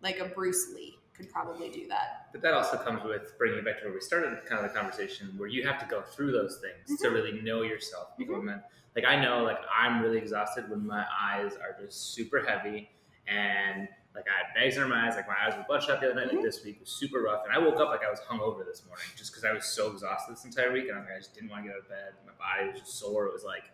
[0.02, 2.28] like a Bruce Lee could probably do that.
[2.32, 4.78] But that also comes with bringing it back to where we started, kind of the
[4.78, 8.08] conversation, where you have to go through those things to really know yourself.
[8.18, 8.62] Man,
[8.94, 12.90] like I know, like I'm really exhausted when my eyes are just super heavy,
[13.26, 16.16] and like I had bags under my eyes, like my eyes were bloodshot the other
[16.16, 16.26] night.
[16.28, 16.44] Like mm-hmm.
[16.44, 19.04] this week was super rough, and I woke up like I was hungover this morning,
[19.14, 21.34] just because I was so exhausted this entire week, and I was like, I just
[21.34, 22.16] didn't want to get out of bed.
[22.24, 23.26] My body was just sore.
[23.26, 23.70] It was like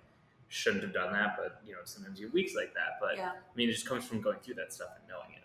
[0.53, 3.01] shouldn't have done that, but you know, sometimes you have weeks like that.
[3.01, 3.33] But Yeah.
[3.33, 5.42] I mean, it just comes from going through that stuff and knowing it?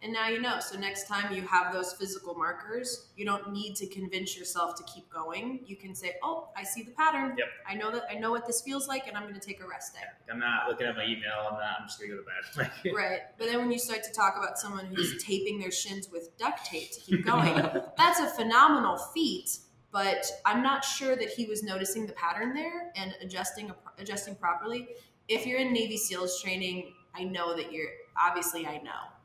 [0.00, 0.60] And now you know.
[0.60, 4.84] So next time you have those physical markers, you don't need to convince yourself to
[4.84, 5.60] keep going.
[5.66, 7.34] You can say, "Oh, I see the pattern.
[7.36, 7.48] Yep.
[7.66, 8.04] I know that.
[8.08, 10.38] I know what this feels like, and I'm going to take a rest day." I'm
[10.38, 11.48] not looking at my email.
[11.50, 11.80] I'm not.
[11.80, 12.70] I'm just gonna go to bed.
[12.94, 13.20] Right.
[13.38, 16.64] But then when you start to talk about someone who's taping their shins with duct
[16.64, 17.54] tape to keep going,
[17.96, 19.58] that's a phenomenal feat.
[19.90, 24.88] But I'm not sure that he was noticing the pattern there and adjusting adjusting properly.
[25.26, 29.17] If you're in Navy SEALs training, I know that you're obviously I know.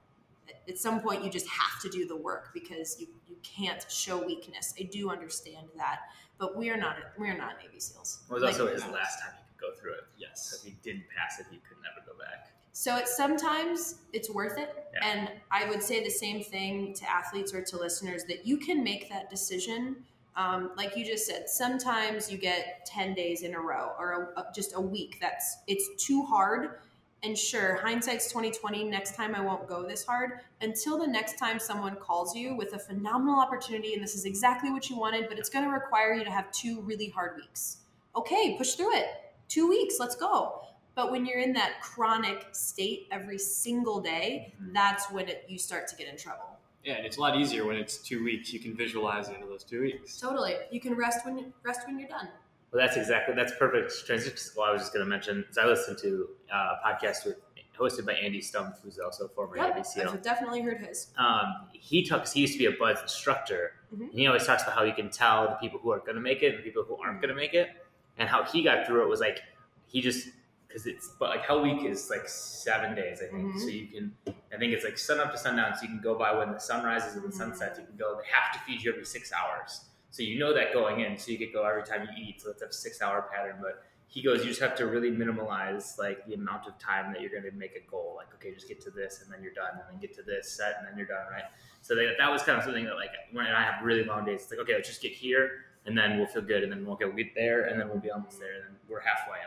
[0.67, 4.25] At some point you just have to do the work because you, you can't show
[4.25, 4.73] weakness.
[4.79, 5.99] I do understand that.
[6.37, 8.21] But we are not we're not Navy SEAls.
[8.29, 10.03] It was Like, also his last time he could go through it.
[10.17, 10.57] Yes.
[10.57, 12.51] If he didn't pass it, he could never go back.
[12.71, 14.87] So it's sometimes it's worth it.
[14.93, 15.07] Yeah.
[15.07, 18.83] And I would say the same thing to athletes or to listeners that you can
[18.83, 19.97] make that decision.
[20.35, 24.39] Um, like you just said, sometimes you get 10 days in a row or a,
[24.39, 25.17] a- just a week.
[25.21, 26.79] That's it's too hard.
[27.23, 28.83] And sure, hindsight's 2020.
[28.83, 30.41] Next time I won't go this hard.
[30.59, 34.71] Until the next time someone calls you with a phenomenal opportunity and this is exactly
[34.71, 37.77] what you wanted, but it's going to require you to have two really hard weeks.
[38.15, 39.07] Okay, push through it.
[39.47, 40.63] Two weeks, let's go.
[40.95, 45.87] But when you're in that chronic state every single day, that's when it, you start
[45.87, 46.59] to get in trouble.
[46.83, 48.51] Yeah, and it's a lot easier when it's two weeks.
[48.51, 50.19] You can visualize into those two weeks.
[50.19, 50.55] Totally.
[50.71, 52.27] You can rest when rest when you're done.
[52.73, 54.35] Well, that's exactly that's perfect transition.
[54.57, 57.35] Well, I was just going to mention is I listened to uh, a podcast with
[57.79, 60.09] hosted by Andy Stumpf, who's also a former Yep, SEAL.
[60.09, 61.07] I've definitely heard his.
[61.17, 62.31] um, he talks.
[62.31, 64.09] He used to be a BUD/S instructor, Mhm.
[64.09, 66.21] and he always talks about how you can tell the people who are going to
[66.21, 67.69] make it and the people who aren't going to make it,
[68.17, 69.41] and how he got through it was like
[69.87, 70.29] he just
[70.67, 73.53] because it's but like Hell Week is like seven days, I think.
[73.55, 73.59] Mhm.
[73.59, 74.15] So you can,
[74.51, 76.59] I think it's like sun up to sundown, so you can go by when the
[76.59, 77.57] sun rises and the sun Mhm.
[77.57, 77.77] sets.
[77.79, 78.19] You can go.
[78.19, 81.17] They have to feed you every six hours, so you know that going in.
[81.17, 82.39] So you could go every time you eat.
[82.39, 85.95] So it's a six hour pattern, but he goes, you just have to really minimize
[85.97, 88.13] like the amount of time that you're going to make a goal.
[88.15, 90.51] Like, okay, just get to this, and then you're done, and then get to this
[90.51, 91.45] set, and then you're done, right?
[91.81, 94.41] So that, that was kind of something that like when I have really long days,
[94.43, 96.95] it's like, okay, let's just get here, and then we'll feel good, and then we'll,
[96.95, 99.39] get there, and then we'll be almost there, and then we're halfway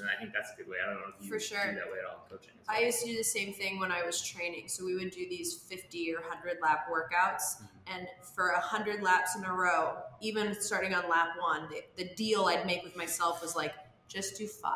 [0.00, 0.76] And I think that's a good way.
[0.82, 1.64] I don't know if you For sure.
[1.70, 2.52] do that way at all in coaching.
[2.60, 4.68] as I used to do the same thing when I was training.
[4.68, 7.62] So we would do these 50 or 100 lap workouts.
[7.86, 12.46] And for 100 laps in a row, even starting on lap one, the, the deal
[12.46, 13.72] I'd make with myself was like,
[14.08, 14.72] just do 5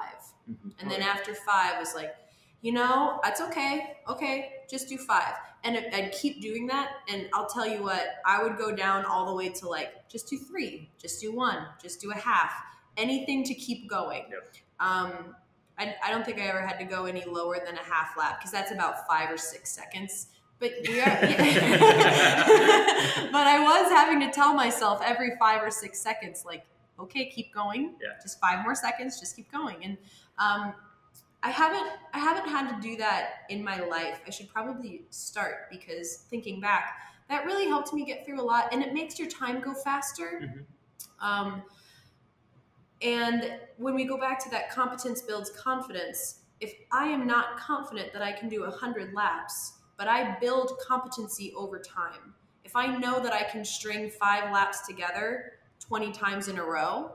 [0.50, 0.72] Mhm.
[0.80, 2.12] And then after five was like,
[2.62, 3.98] you know, that's okay.
[4.08, 5.34] Okay, just do five.
[5.64, 6.88] And I'd keep doing that.
[7.08, 10.28] And I'll tell you what, I would go down all the way to like, just
[10.28, 12.52] do three, just do one, just do a half,
[12.96, 14.24] anything to keep going.
[14.30, 14.52] Yep.
[14.80, 15.34] Um,
[15.78, 18.38] I, I don't think I ever had to go any lower than a half lap
[18.38, 20.26] because that's about five or six seconds.
[20.58, 21.30] But we are, but
[23.46, 26.66] I was having to tell myself every five or six seconds, like,
[26.98, 27.94] okay, keep going.
[28.02, 28.10] Yeah.
[28.22, 29.76] Just five more seconds, just keep going.
[29.82, 29.96] And
[30.38, 30.74] um,
[31.42, 34.20] I haven't I haven't had to do that in my life.
[34.26, 36.92] I should probably start because thinking back,
[37.30, 40.42] that really helped me get through a lot, and it makes your time go faster.
[40.44, 40.64] Mhm.
[41.26, 41.62] Um,
[43.02, 48.12] and when we go back to that competence builds confidence, if I am not confident
[48.12, 52.34] that I can do 100 laps, but I build competency over time,
[52.64, 57.12] if I know that I can string five laps together 20 times in a row,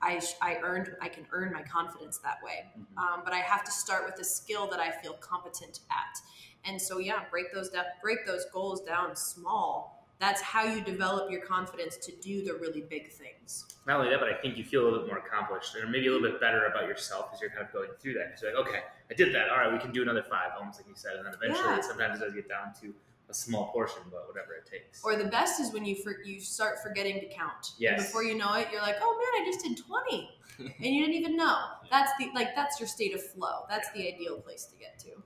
[0.00, 2.66] I, I earned I can earn my confidence that way.
[2.96, 6.18] Um, but I have to start with a skill that I feel competent at.
[6.64, 10.01] And so yeah, break those down, break those goals down small.
[10.22, 13.66] That's how you develop your confidence to do the really big things.
[13.88, 16.06] Not only that, but I think you feel a little bit more accomplished and maybe
[16.06, 18.26] a little bit better about yourself as you're kind of going through that.
[18.28, 18.78] Because you're like, okay,
[19.10, 19.48] I did that.
[19.48, 21.16] All right, we can do another five, almost like you said.
[21.16, 21.80] And then eventually, Yeah.
[21.80, 22.94] sometimes it does get down to
[23.30, 25.02] a small portion, but whatever it takes.
[25.02, 27.72] Or the best is when you for, you start forgetting to count.
[27.78, 27.98] Yes.
[27.98, 30.30] And before you know it, you're like, oh man, I just did 20,
[30.60, 31.58] and you didn't even know.
[31.90, 33.66] That's the like that's your state of flow.
[33.68, 35.20] That's the ideal place to get to.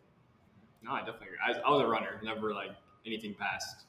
[0.83, 1.39] No, I definitely agree.
[1.47, 2.71] I, I was a runner, never like
[3.05, 3.85] anything past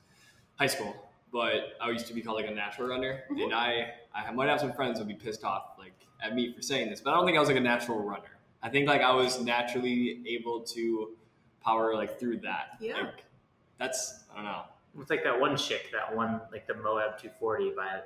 [0.58, 0.96] high school,
[1.32, 3.44] but I used to be called like a natural runner, Mhm.
[3.46, 6.62] and I I might have some friends would be pissed off like at me for
[6.62, 8.38] saying this, but I don't think I was like a natural runner.
[8.64, 11.16] I think like I was naturally able to
[11.64, 12.78] power like through that.
[12.80, 12.96] Yeah.
[12.98, 13.24] Like,
[13.78, 14.64] that's I don't know.
[15.00, 18.02] It's like that one chick, that one like the Moab 240 by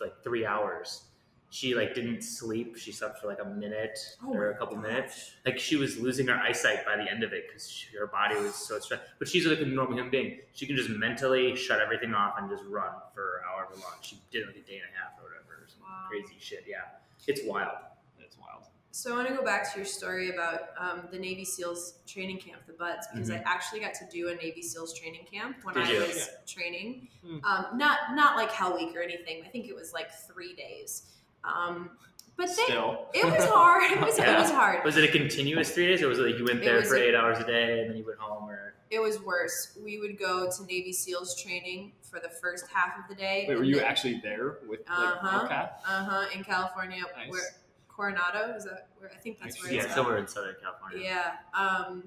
[0.00, 1.06] like three hours.
[1.50, 2.76] She like didn't sleep.
[2.76, 4.86] She slept for like a minute Oh or a couple gosh.
[4.86, 5.30] minutes.
[5.46, 8.54] Like she was losing her eyesight by the end of it because her body was
[8.54, 9.04] so stressed.
[9.18, 10.40] But she's like a normal human being.
[10.54, 13.94] She can just mentally shut everything off and just run for however long.
[14.02, 15.62] She did it like a day and a half or whatever.
[15.62, 16.06] Or some Wow.
[16.08, 16.64] crazy shit.
[16.68, 16.80] Yeah,
[17.26, 17.76] it's wild.
[18.20, 18.64] It's wild.
[18.90, 22.38] So I want to go back to your story about um, the Navy SEALs training
[22.38, 25.74] camp, the BUD/S, because I actually got to do a Navy SEAls training camp when
[25.76, 25.84] Mm-hmm.
[25.86, 26.08] Did I you?
[26.08, 27.08] was training.
[27.24, 27.38] Hmm.
[27.44, 29.42] Um, not not like Hell Week or anything.
[29.46, 31.12] I think it was like three days.
[31.46, 31.90] Um,
[32.36, 33.90] but they, Still, it was hard.
[33.92, 34.84] It was it was hard.
[34.84, 36.96] Was it a continuous three days, or was it like you went there was for
[36.96, 38.48] a- eight hours a day and then you went home?
[38.50, 39.78] Or It was worse.
[39.82, 43.46] We would go to Navy SEALs training for the first half of the day.
[43.48, 44.80] wait, were you then- actually there with?
[44.80, 45.44] Like, Uh-huh.
[45.46, 45.54] Okay.
[45.54, 47.30] Uh-huh, in California, Nice.
[47.30, 47.40] where
[47.88, 49.94] Coronado is that where I think that's where yeah, it's at.
[49.94, 51.00] somewhere in Southern California.
[51.02, 51.36] Yeah.
[51.58, 52.04] Um,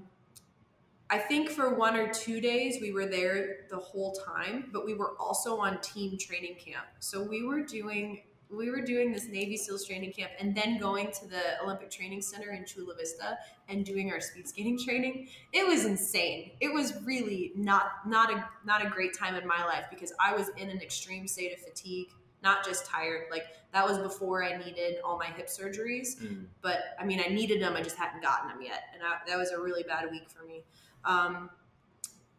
[1.09, 4.93] I think for one or two days we were there the whole time, but we
[4.93, 6.85] were also on team training camp.
[6.99, 11.11] So we were doing we were doing this Navy SEALs training camp and then going
[11.11, 15.27] to the Olympic Training Center in Chula Vista and doing our speed skating training.
[15.53, 16.51] It was insane.
[16.59, 20.33] It was really not not a not a great time in my life because I
[20.33, 22.07] was in an extreme state of fatigue,
[22.41, 23.25] not just tired.
[23.29, 26.19] Like that was before I needed all my hip surgeries.
[26.19, 26.45] Mm.
[26.61, 27.75] But I mean, I needed them.
[27.75, 30.43] I just hadn't gotten them yet, and I, that was a really bad week for
[30.43, 30.63] me.
[31.05, 31.51] Um,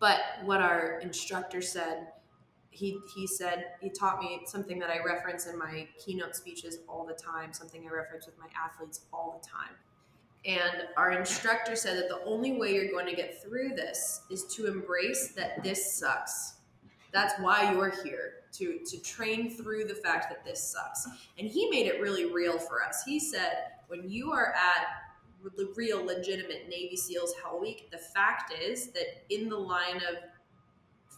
[0.01, 2.09] but what our instructor said
[2.71, 7.05] he he said he taught me something that I reference in my keynote speeches all
[7.05, 9.77] the time, something I reference with my athletes all the time.
[10.47, 14.45] And our instructor said that the only way you're going to get through this is
[14.55, 16.55] to embrace that this sucks.
[17.13, 21.07] That's why you're here to to train through the fact that this sucks.
[21.39, 23.03] And he made it really real for us.
[23.05, 24.87] He said when you are at
[25.57, 30.19] the real legitimate Navy SEALs Hell Week, the fact is that in the line of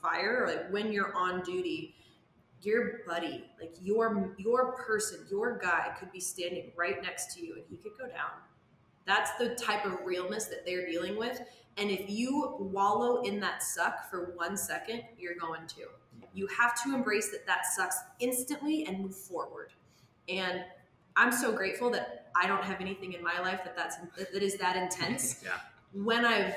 [0.03, 1.95] fire, like when you're on duty,
[2.62, 7.55] your buddy, like your your person, your guy could be standing right next to you
[7.55, 8.31] and he could go down.
[9.07, 11.41] That's the type of realness that they're dealing with.
[11.77, 15.87] And if you wallow in that suck for one second, you're going to.
[16.35, 19.73] You have to embrace that that sucks instantly and move forward.
[20.29, 20.65] And
[21.17, 24.43] I'm so grateful that I don't have anything in my life that that's that, that
[24.43, 25.45] is that intense.
[25.53, 25.59] Yeah.
[25.95, 26.55] When I've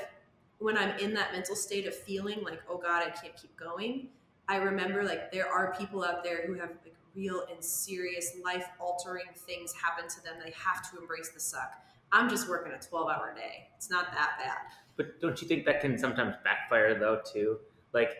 [0.58, 4.08] when I'm in that mental state of feeling like, oh God, I can't keep going,
[4.48, 8.66] I remember like there are people out there who have like real and serious life
[8.78, 10.34] altering things happen to them.
[10.44, 11.74] They have to embrace the suck.
[12.12, 13.68] I'm just working a 12 hour day.
[13.76, 14.58] It's not that bad.
[14.96, 17.58] But don't you think that can sometimes backfire though too?
[17.92, 18.10] Like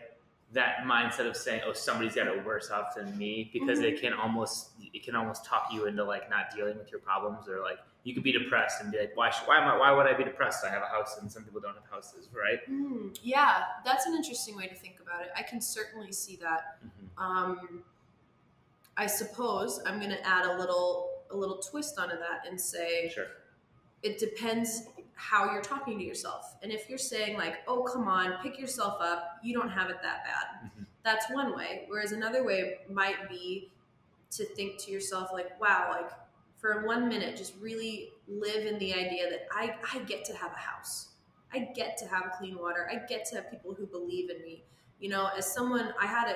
[0.53, 3.95] that mindset of saying, "Oh, somebody's got it worse off than me," because mm-hmm.
[3.95, 7.47] it can almost it can almost talk you into like not dealing with your problems,
[7.47, 9.29] or like you could be depressed and be like, "Why?
[9.29, 9.77] Should, why am I?
[9.77, 10.63] Why would I be depressed?
[10.65, 14.13] I have a house, and some people don't have houses, right?" Hmm, yeah, that's an
[14.15, 15.29] interesting way to think about it.
[15.35, 16.77] I can certainly see that.
[16.85, 17.21] Mhm.
[17.21, 17.83] Um,
[18.95, 23.09] I suppose I'm going to add a little a little twist onto that and say
[23.13, 23.27] Sure.
[24.01, 24.83] it depends
[25.15, 26.55] how you're talking to yourself.
[26.63, 29.39] And if you're saying like, "Oh, come on, pick yourself up.
[29.43, 30.85] You don't have it that bad." Mhm.
[31.03, 31.83] That's one way.
[31.89, 33.71] Whereas another way might be
[34.31, 36.11] to think to yourself like, "Wow, like
[36.57, 40.51] for one minute just really live in the idea that I I get to have
[40.51, 41.09] a house.
[41.53, 42.89] I get to have clean water.
[42.91, 44.63] I get to have people who believe in me."
[44.99, 46.35] You know, as someone I had a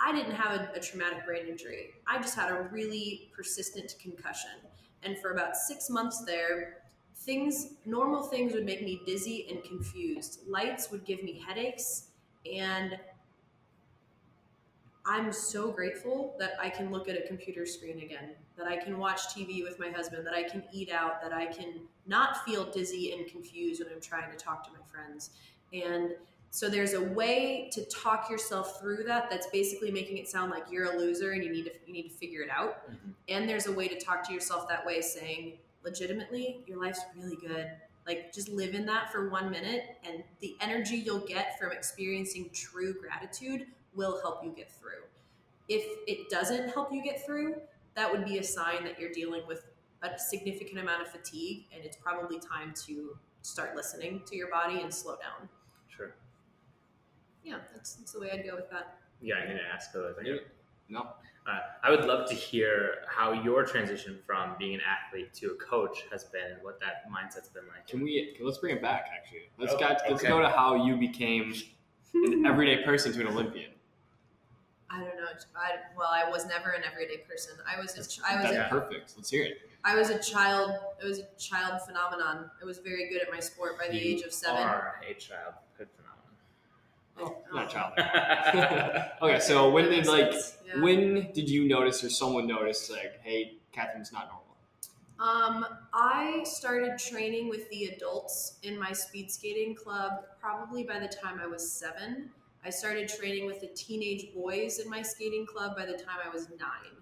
[0.00, 1.90] I didn't have a, a traumatic brain injury.
[2.06, 4.50] I just had a really persistent concussion.
[5.02, 6.78] And for about six months there,
[7.14, 10.40] things, normal things would make me dizzy and confused.
[10.48, 12.08] Lights would give me headaches.
[12.50, 12.98] And
[15.06, 18.98] I'm so grateful that I can look at a computer screen again, that I can
[18.98, 22.70] watch TV with my husband, that I can eat out, that I can not feel
[22.70, 25.30] dizzy and confused when I'm trying to talk to my friends.
[25.72, 26.14] And
[26.50, 30.64] so there's a way to talk yourself through that that's basically making it sound like
[30.70, 32.90] you're a loser and you need to you need to figure it out.
[32.90, 33.14] Mhm.
[33.28, 37.36] And there's a way to talk to yourself that way saying legitimately your life's really
[37.36, 37.70] good.
[38.04, 42.50] Like just live in that for 1 minute and the energy you'll get from experiencing
[42.52, 45.02] true gratitude will help you get through.
[45.68, 47.56] If it doesn't help you get through,
[47.94, 49.64] that would be a sign that you're dealing with
[50.02, 54.80] a significant amount of fatigue and it's probably time to start listening to your body
[54.80, 55.48] and slow down
[55.88, 56.14] Sure.
[57.44, 58.98] yeah, that's, that's the way I'd go with that.
[59.20, 60.14] Yeah, I'm gonna ask those.
[60.24, 60.36] Yeah.
[60.88, 61.00] No.
[61.46, 65.54] Uh, I would love to hear how your transition from being an athlete to a
[65.56, 67.86] coach has been, and what that mindset's been like.
[67.86, 68.36] Can we?
[68.40, 69.06] Let's bring it back.
[69.14, 70.28] Actually, let's Oh, get, let's okay.
[70.28, 71.54] go to how you became
[72.14, 73.70] an everyday person to an Olympian.
[74.92, 75.28] I don't know.
[75.56, 77.54] I, well, I was never an everyday person.
[77.66, 79.14] I was a, ch- I was a, perfect.
[79.16, 79.58] Let's hear it.
[79.84, 80.72] I was a child.
[81.02, 82.50] It was a child phenomenon.
[82.60, 84.60] I was very good at my sport by the You age of seven.
[84.62, 85.88] Are a childhood
[87.18, 87.54] Oh, Oh.
[87.54, 87.92] not a child.
[89.22, 90.32] okay, so when did like
[90.66, 90.80] yeah.
[90.80, 94.46] when did you notice or someone notice like, hey, Katherine's not normal?
[95.18, 101.08] Um, I started training with the adults in my speed skating club probably by the
[101.08, 102.30] time I was seven.
[102.64, 106.28] I started training with the teenage boys in my skating club by the time I
[106.28, 106.96] was nine.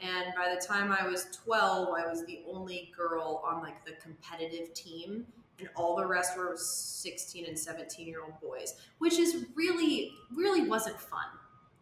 [0.00, 3.92] And by the time I was 12, I was the only girl on like the
[3.92, 5.26] competitive team,
[5.58, 10.68] and all the rest were 16 and 17 year old boys, which is really, really
[10.68, 11.24] wasn't fun.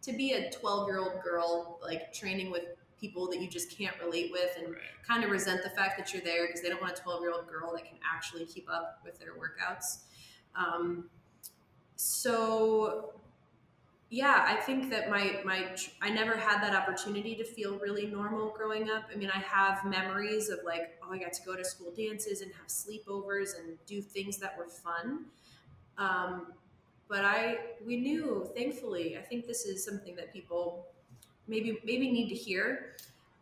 [0.03, 2.63] To be a 12 year old girl, like training with
[3.01, 4.81] people that you just can't relate with and Right.
[5.05, 7.31] kind of resent the fact that you're there because they don't want a 12 year
[7.31, 10.03] old girl that can actually keep up with their workouts.
[10.55, 11.09] Um,
[11.97, 13.14] so,
[14.09, 18.49] yeah, I think that my my I never had that opportunity to feel really normal
[18.49, 19.03] growing up.
[19.11, 22.41] I mean, I have memories of like, oh, I got to go to school dances
[22.41, 25.25] and have sleepovers and do things that were fun.
[25.97, 26.53] Um,
[27.07, 30.87] but I we knew, thankfully, I think this is something that people
[31.47, 32.95] maybe maybe need to hear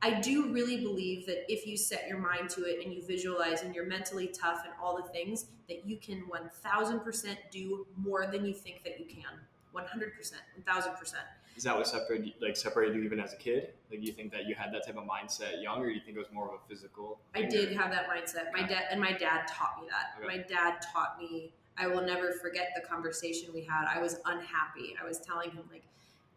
[0.04, 3.62] I do really believe that if you set your mind to it and you visualize
[3.62, 8.44] and you're mentally tough and all the things, that you can 1000% do more than
[8.44, 9.40] you think that you can.
[9.74, 10.34] 100%,
[10.66, 11.16] 1000%.
[11.56, 13.74] Is that what separated you- like separated you even as a kid?
[13.92, 16.16] Like, you think that you had that type of mindset young, or do you think
[16.18, 17.20] it was more of a physical?
[17.36, 18.52] I did or- have that mindset.
[18.52, 20.16] My dad and my dad taught me that.
[20.18, 20.38] Okay.
[20.38, 21.54] My dad taught me.
[21.78, 23.86] I will never forget the conversation we had.
[23.88, 24.96] I was unhappy.
[25.00, 25.84] I was telling him like,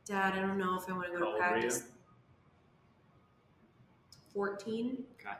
[0.06, 1.60] "Dad, I don't know if I want to go How to old were you?
[1.62, 1.82] practice."
[4.32, 5.04] Fourteen.
[5.20, 5.34] Okay.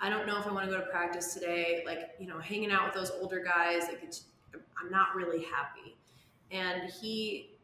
[0.00, 1.82] I don't know if I want to go to practice today.
[1.86, 4.24] Like, you know, hanging out with those older guys, like, it's,
[4.80, 5.95] I'm not really happy.
[6.50, 7.56] And he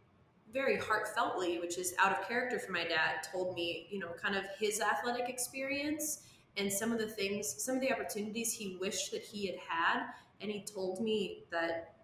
[0.52, 4.36] very heartfeltly, which is out of character for my dad, told me, you know, kind
[4.36, 6.22] of his athletic experience
[6.56, 10.06] and some of the things, some of the opportunities he wished that he had had.
[10.40, 11.94] And he told me that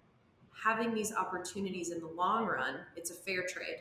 [0.53, 3.81] having these opportunities in the long run, it's a fair trade.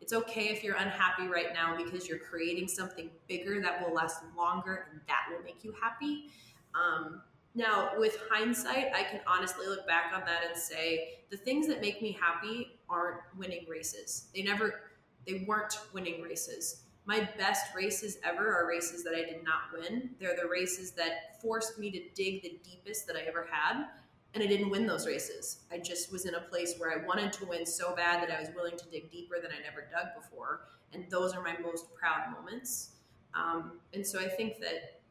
[0.00, 4.22] It's okay if you're unhappy right now because you're creating something bigger that will last
[4.36, 6.30] longer and that will make you happy.
[6.74, 7.22] Um,
[7.54, 11.80] now, with hindsight, I can honestly look back on that and say the things that
[11.80, 14.26] make me happy aren't winning races.
[14.34, 14.80] They never,
[15.24, 16.82] they weren't winning races.
[17.06, 20.10] My best races ever are races that I did not win.
[20.18, 23.84] They're the races that forced me to dig the deepest that I ever had.
[24.32, 25.60] And I didn't win those races.
[25.70, 28.40] I just was in a place where I wanted to win so bad that I
[28.40, 30.62] was willing to dig deeper than I never dug before.
[30.92, 32.96] And those are my most proud moments.
[33.32, 35.02] Um, and so I think that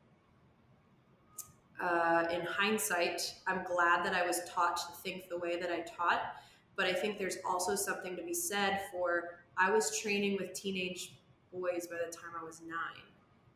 [1.82, 5.82] uh, in hindsight, I'm glad that I was taught to think the way that I
[5.82, 6.36] taught.
[6.76, 11.14] But I think there's also something to be said for I was training with teenage
[11.52, 13.04] boys by the time I was nine.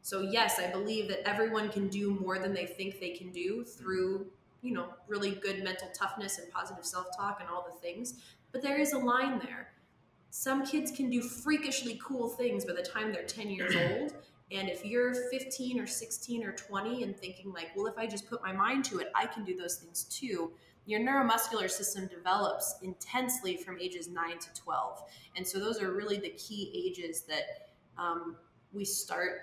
[0.02, 3.64] So yes, I believe that everyone can do more than they think they can do
[3.64, 4.28] through,
[4.62, 8.22] you know, really good mental toughness and positive self-talk and all the things.
[8.52, 9.70] But there is a line there.
[10.30, 14.14] Some kids can do freakishly cool things by the time they're 10 years old.
[14.52, 18.30] And if you're 15 or 16 or 20 and thinking like, well, if I just
[18.30, 20.52] put my mind to it, I can do those things too.
[20.86, 25.04] Your neuromuscular system develops intensely from ages 9 to 12.
[25.36, 28.38] And so those are really the key ages that um,
[28.72, 29.42] we start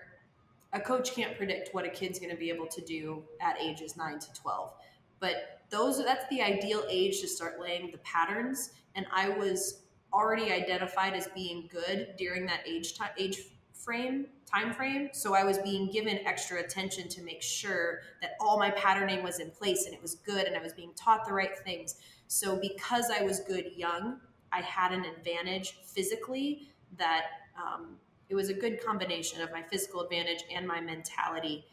[0.74, 3.96] a coach can't predict what a kid's going to be able to do at ages
[3.96, 4.72] 9 to 12
[5.20, 9.82] but those that's the ideal age to start laying the patterns and i was
[10.12, 13.38] already identified as being good during that age ti age
[13.84, 18.58] frame time frame so i was being given extra attention to make sure that all
[18.58, 21.32] my patterning was in place and it was good and i was being taught the
[21.32, 24.18] right things so because i was good young
[24.52, 27.26] i had an advantage physically that
[27.56, 27.96] um,
[28.28, 31.64] it was a good combination of my physical advantage and my mentality.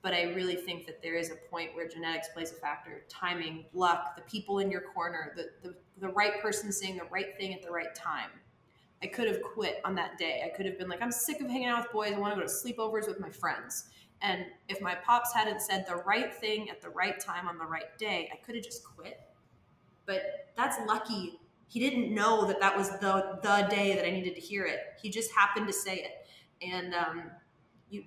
[0.00, 3.64] But I really think that there is a point where genetics plays a factor timing,
[3.72, 7.52] luck, the people in your corner, the, the, the right person saying the right thing
[7.52, 8.30] at the right time.
[9.02, 10.42] I could have quit on that day.
[10.44, 12.12] I could have been like, I'm sick of hanging out with boys.
[12.12, 13.84] I want to go to sleepovers with my friends.
[14.20, 17.64] And if my pops hadn't said the right thing at the right time on the
[17.64, 19.20] right day, I could have just quit.
[20.06, 21.38] But that's lucky
[21.68, 24.80] he didn't know that that was the the day that I needed to hear it.
[25.00, 27.30] He just happened to say it, and um,
[27.90, 28.04] you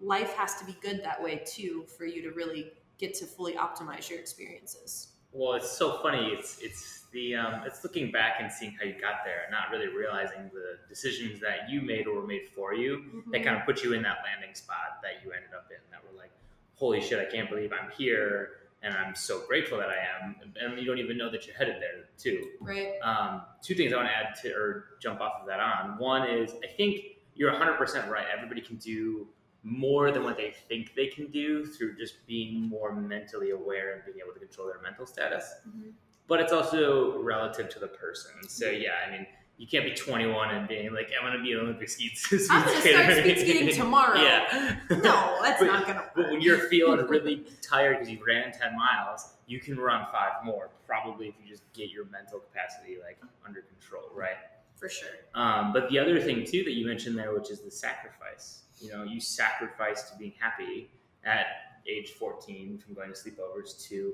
[0.00, 3.54] life has to be good that way too for you to really get to fully
[3.54, 5.12] optimize your experiences.
[5.32, 6.28] Well, it's so funny.
[6.32, 9.70] It's it's the um, it's looking back and seeing how you got there, and not
[9.70, 13.64] really realizing the decisions that you made or were made for you that kind of
[13.64, 15.78] put you in that landing spot that you ended up in.
[15.90, 16.30] That were like,
[16.74, 18.50] holy shit, I can't believe I'm here,
[18.82, 20.36] and I'm so grateful that I am.
[20.60, 22.50] And you don't even know that you're headed there too.
[22.60, 22.98] Right.
[23.02, 25.96] Um, two things I want to add to or jump off of that on.
[25.98, 27.00] One is I think
[27.34, 28.26] you're 100% right.
[28.36, 29.26] Everybody can do
[29.62, 34.04] more than what they think they can do through just being more mentally aware and
[34.04, 35.54] being able to control their mental status.
[35.66, 35.92] Mhm.
[36.26, 38.32] But it's also relative to the person.
[38.48, 39.26] So yeah, I mean,
[39.58, 42.40] you can't be 21 and being like, I'm going to be an Olympic speed, speed
[42.50, 43.02] I'm gonna skater.
[43.04, 44.18] start speed skating tomorrow.
[44.20, 44.76] yeah.
[44.90, 46.12] No, that's But- not gonna Work.
[46.16, 50.44] But when you're feeling really tired because you ran 10 miles, you can run five
[50.44, 54.36] more, probably if you just get your mental capacity like under control, right?
[54.76, 55.08] for sure.
[55.36, 58.62] Um, but the other thing too that you mentioned there, which is the sacrifice.
[58.80, 60.90] You know, you sacrifice to being happy
[61.24, 61.46] at
[61.88, 64.12] age 14 from going to sleepovers to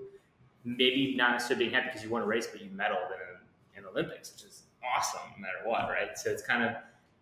[0.64, 3.10] maybe not necessarily being happy because you won a race, but you medaled
[3.74, 6.16] in an Olympics, which is awesome no matter what, right?
[6.16, 6.76] So it's kind of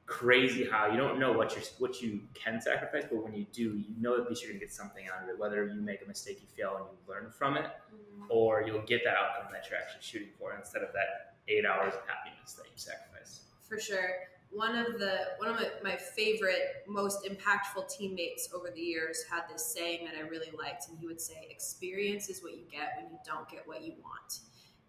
[0.06, 3.62] crazy how you don't know what you what you can sacrifice, but when you do,
[3.62, 5.38] you know at least you're gonna get something out of it.
[5.38, 8.24] Whether you make a mistake, you fail, and you learn from it, mm-hmm.
[8.30, 11.94] or you'll get that outcome that you're actually shooting for instead of that eight hours
[11.94, 13.42] of happiness that you sacrifice.
[13.68, 14.28] For sure.
[14.50, 19.42] One of the one of my, my favorite, most impactful teammates over the years had
[19.52, 22.94] this saying that I really liked, and he would say, "Experience is what you get
[22.96, 24.40] when you don't get what you want."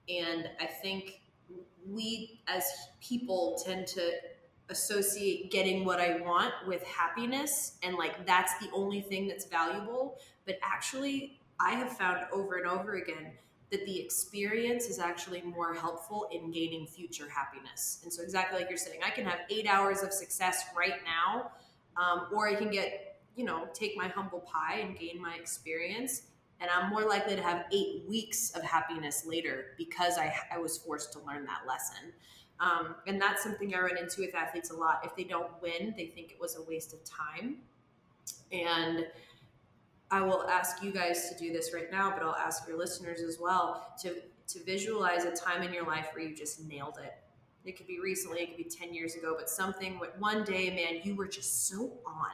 [0.08, 1.22] And I think
[1.86, 2.64] we as
[3.02, 4.12] people tend to
[4.70, 10.20] associate getting what I want with happiness and like that's the only thing that's valuable.
[10.46, 13.32] But actually, I have found over and over again
[13.72, 18.00] that the experience is actually more helpful in gaining future happiness.
[18.04, 21.52] And so, exactly like you're saying, I can have eight hours of success right now,
[21.98, 26.24] um, or I can get, you know, take my humble pie and gain my experience.
[26.62, 30.78] And I'm more likely to have eight weeks of happiness later because I, I was
[30.78, 32.12] forced to learn that lesson.
[32.60, 35.02] Um, and that's something I run into with athletes a lot.
[35.06, 37.58] If they don't win, they think it was a waste of time.
[38.52, 39.06] And
[40.12, 43.22] I will ask you guys to do this right now, but I'll ask your listeners
[43.22, 44.16] as well to
[44.50, 47.14] to visualize a time in your life where you just nailed it.
[47.66, 51.02] It could be recently, it could be 10 years ago, but something one day, man,
[51.04, 52.32] you were just so on.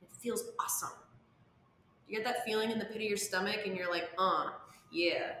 [0.00, 0.96] It feels awesome.
[2.08, 4.46] You get that feeling in the pit of your stomach and you're like, uh,
[4.90, 5.32] yeah,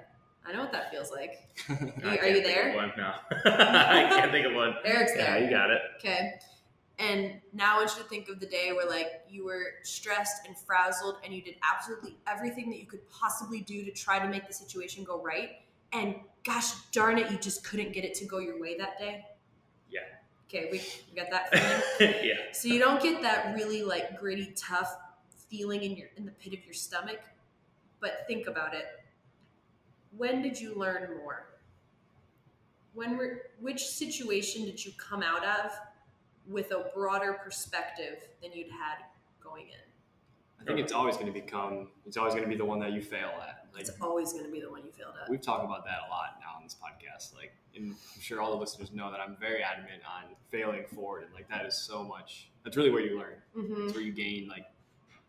[0.46, 1.48] I know what that feels like.
[2.04, 2.74] I are you there?
[2.74, 3.12] One, no.
[3.50, 4.74] I can't think of one.
[4.84, 5.38] Eric's there.
[5.38, 5.80] Yeah, you got it.
[5.98, 6.34] Okay.
[7.00, 10.46] And now I want you to think of the day where like you were stressed
[10.46, 14.28] and frazzled and you did absolutely everything that you could possibly do to try to
[14.28, 15.62] make the situation go right.
[15.94, 19.24] And gosh darn it, you just couldn't get it to go your way that day.
[19.90, 20.00] Yeah.
[20.46, 22.14] Okay, we, we got that feeling.
[22.22, 22.34] yeah.
[22.52, 24.94] so you don't get that really like gritty, tough
[25.48, 27.20] feeling in your in the pit of your stomach.
[28.00, 28.84] But think about it.
[30.18, 31.46] When did you learn more?
[32.92, 35.70] When were which situation did you come out of
[36.50, 39.04] with a broader perspective than you'd had
[39.42, 39.74] going in?
[40.60, 41.88] I think it's always going to become.
[42.06, 43.66] It's always going to be the one that you fail at.
[43.72, 45.30] Like It's always going to be the one you failed at.
[45.30, 47.34] we've talked about that a lot now on this podcast.
[47.34, 51.22] Like, and I'm sure all the listeners know that I'm very adamant on failing forward,
[51.24, 52.50] and like that is so much.
[52.64, 53.36] That's really where you learn.
[53.54, 54.66] hmm It's where you gain like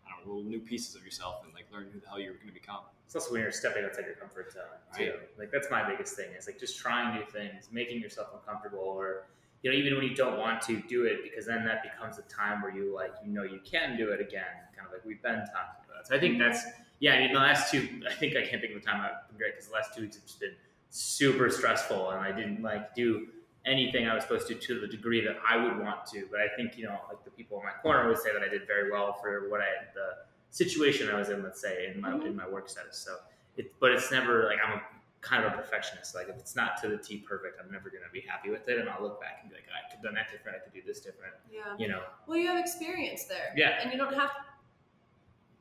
[0.06, 2.34] I don't know little new pieces of yourself and like learn who the hell you're
[2.34, 2.82] going to become.
[3.06, 4.64] It's also when you're stepping outside your comfort zone
[4.98, 5.14] too.
[5.40, 6.32] Like that's my biggest thing.
[6.38, 9.28] Is like just trying new things, making yourself uncomfortable, or
[9.64, 12.24] you know, even when you don't want to do it, because then that becomes a
[12.24, 14.44] time where you like you know you can do it again,
[14.76, 16.08] kind of like we've been talking about.
[16.08, 16.64] So I think that's
[17.00, 17.14] yeah.
[17.14, 19.38] I mean, the last two, I think I can't think of a time I've been
[19.38, 20.56] great because the last two weeks have just been
[20.90, 23.28] super stressful, and I didn't like do
[23.66, 26.28] anything I was supposed to to the degree that I would want to.
[26.32, 28.48] But I think you know, like the people in my corner would say that I
[28.48, 32.10] did very well for what I the situation I was in, let's say, in my
[32.10, 32.28] mm-hmm.
[32.28, 32.98] in my work status.
[32.98, 33.18] So,
[33.58, 34.82] it, but it's never like I'm a
[35.22, 36.16] kind of a perfectionist.
[36.16, 38.80] Like if it's not to the T perfect, I'm never gonna be happy with it,
[38.80, 40.58] and I'll look back and be like, I could have done that different.
[40.58, 41.34] I could do this different.
[41.52, 41.76] Yeah.
[41.78, 42.02] You know?
[42.28, 43.54] Well, you have experience there.
[43.56, 43.80] Yeah.
[43.82, 44.32] And you don't have,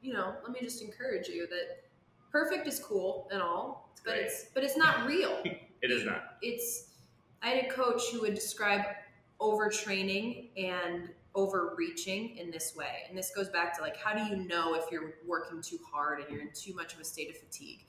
[0.02, 1.84] you know, let me just encourage you that
[2.32, 4.22] perfect is cool and all, but great.
[4.24, 5.42] it's but it's not real.
[5.82, 6.36] It is not.
[6.42, 6.88] It's
[7.42, 8.82] I had a coach who would describe
[9.40, 13.04] overtraining and overreaching in this way.
[13.08, 16.20] And this goes back to like how do you know if you're working too hard
[16.20, 17.86] and you're in too much of a state of fatigue?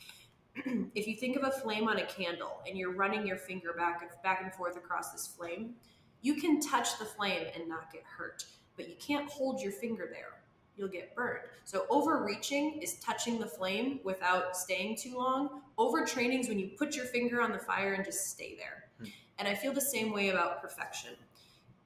[0.96, 4.22] if you think of a flame on a candle and you're running your finger back
[4.24, 5.76] back and forth across this flame,
[6.22, 8.46] you can touch the flame and not get hurt,
[8.76, 10.42] but you can't hold your finger there.
[10.78, 11.44] You'll get burned.
[11.66, 15.62] So overreaching is touching the flame without staying too long.
[15.78, 18.86] Overtraining is when you put your finger on the fire and just stay there.
[19.00, 19.12] Hmm.
[19.40, 21.12] And I feel the same way about perfection.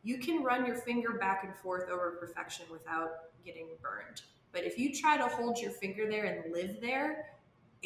[0.04, 3.12] You can run your finger back and forth over perfection without
[3.44, 4.22] getting burned.
[4.52, 7.26] But if you try to hold your finger there and live there,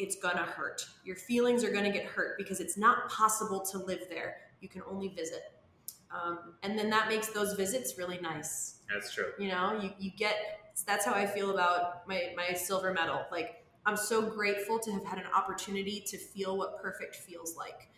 [0.00, 0.86] it's gonna hurt.
[1.04, 4.36] Your feelings are gonna get hurt because it's not possible to live there.
[4.60, 5.42] You can only visit.
[6.10, 9.30] Um, and then that makes those visits really nice That's true.
[9.38, 10.34] you know you, you get
[10.84, 15.04] that's how i feel about my, my silver medal like i'm so grateful to have
[15.04, 17.90] had an opportunity to feel what perfect feels like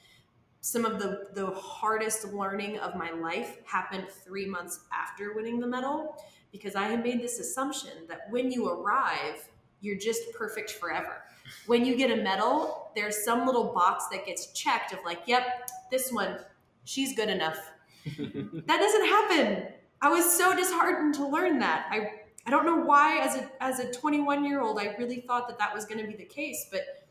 [0.60, 5.66] some of the the hardest learning of my life happened three months after winning the
[5.66, 6.14] medal
[6.50, 9.48] because i had made this assumption that when you arrive
[9.80, 11.22] you're just perfect forever
[11.66, 15.70] when you get a medal there's some little box that gets checked of like yep
[15.90, 16.38] this one
[16.84, 17.58] she's good enough
[18.18, 19.68] that doesn't happen.
[20.00, 21.86] I was so disheartened to learn that.
[21.90, 25.46] I I don't know why as a as a 21 year old I really thought
[25.48, 27.06] that that was going to be the case, but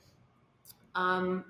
[0.95, 1.45] um,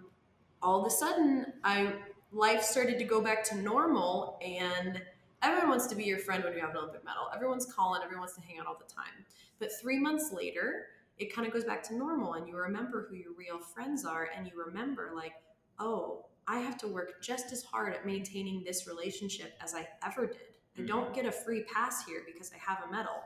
[0.61, 1.93] all of a sudden I
[2.31, 5.01] life started to go back to normal and
[5.41, 7.23] everyone wants to be your friend when you have an Olympic medal.
[7.33, 9.25] Everyone's calling, everyone wants to hang out all the time.
[9.57, 10.87] But three months later,
[11.21, 14.29] it kind of goes back to normal and you remember who your real friends are
[14.35, 15.33] and you remember like,
[15.79, 20.25] oh, I have to work just as hard at maintaining this relationship as I ever
[20.25, 20.37] did.
[20.79, 23.21] I don't get a free pass here because I have a medal.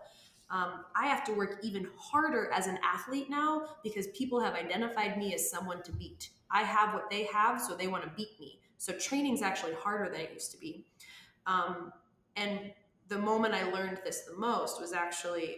[0.49, 5.17] Um, I have to work even harder as an athlete now because people have identified
[5.17, 6.29] me as someone to beat.
[6.51, 8.59] I have what they have, so they want to beat me.
[8.77, 10.85] So training's actually harder than it used to be.
[11.47, 11.93] Um,
[12.35, 12.59] and
[13.07, 15.57] the moment I learned this the most was actually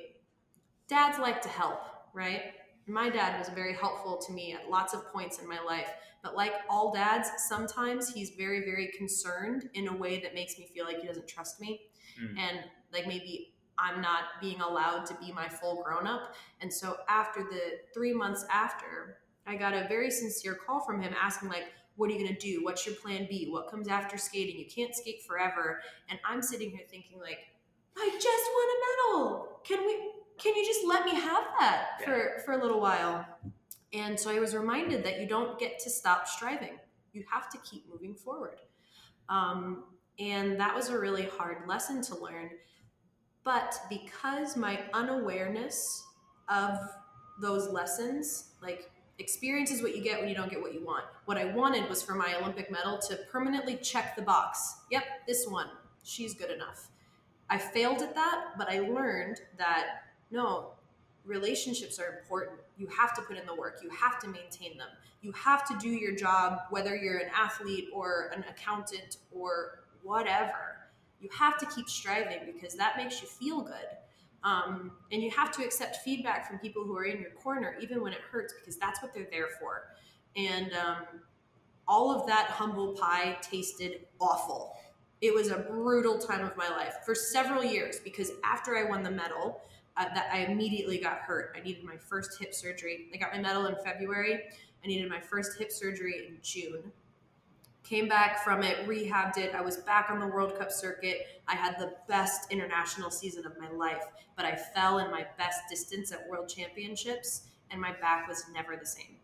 [0.87, 1.81] dads like to help,
[2.13, 2.53] right?
[2.87, 5.91] my dad was very helpful to me at lots of points in my life.
[6.23, 10.69] But like all dads, sometimes he's very, very concerned in a way that makes me
[10.73, 11.81] feel like he doesn't trust me.
[12.21, 12.39] Mm.
[12.39, 12.59] And
[12.93, 16.33] like maybe I'm not being allowed to be my full grown up.
[16.61, 21.13] And so after the three months after, I got a very sincere call from him
[21.21, 22.63] asking, like, what are you going to do?
[22.63, 23.47] What's your plan B?
[23.49, 24.57] What comes after skating?
[24.57, 25.81] You can't skate forever.
[26.09, 27.39] And I'm sitting here thinking, like,
[27.97, 29.59] I just won a medal.
[29.63, 30.16] Can we?
[30.37, 33.25] Can you just let me have that for for a little while?
[33.93, 36.77] And so I was reminded that you don't get to stop striving.
[37.13, 38.59] You have to keep moving forward.
[39.29, 39.85] Um,
[40.19, 42.51] and that was a really hard lesson to learn.
[43.43, 46.03] But because my unawareness
[46.49, 46.77] of
[47.39, 51.05] those lessons, like experience is what you get when you don't get what you want.
[51.25, 54.81] What I wanted was for my Olympic medal to permanently check the box.
[54.91, 55.69] Yep, this one,
[56.03, 56.89] she's good enough.
[57.49, 59.85] I failed at that, but I learned that
[60.31, 60.71] no,
[61.25, 62.59] relationships are important.
[62.77, 64.87] You have to put in the work, you have to maintain them.
[65.21, 70.77] You have to do your job, whether you're an athlete or an accountant or whatever.
[71.19, 73.97] You have to keep striving because that makes you feel good.
[74.43, 78.01] Um, and you have to accept feedback from people who are in your corner, even
[78.01, 79.87] when it hurts, because that's what they're there for.
[80.35, 81.03] And um,
[81.87, 84.75] all of that humble pie tasted awful.
[85.21, 89.01] It was a brutal time of my life for several years because after I won
[89.01, 89.61] the medal,
[89.97, 91.55] uh, that I immediately got hurt.
[91.57, 93.07] I needed my first hip surgery.
[93.13, 94.43] I got my medal in February.
[94.83, 96.91] I needed my first hip surgery in June.
[97.83, 99.55] Came back from it, rehabbed it.
[99.55, 101.41] I was back on the World Cup circuit.
[101.47, 104.03] I had the best international season of my life,
[104.35, 108.75] but I fell in my best distance at World Championships, and my back was never
[108.75, 109.15] the same.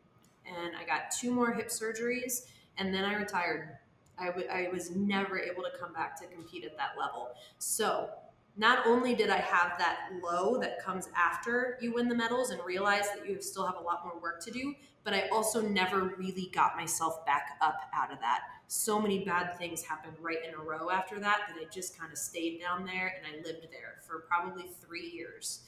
[0.46, 2.46] And I got two more hip surgeries,
[2.78, 3.78] and then I retired.
[4.18, 7.32] I, w- I was never able to come back to compete at that level.
[7.58, 8.12] So
[8.56, 12.62] not only did I have that low that comes after you win the medals and
[12.64, 16.14] realize that you still have a lot more work to do, but I also never
[16.18, 18.42] really got myself back up out of that.
[18.68, 22.12] So many bad things happened right in a row after that that I just kind
[22.12, 25.62] of stayed down there and I lived there for probably three years.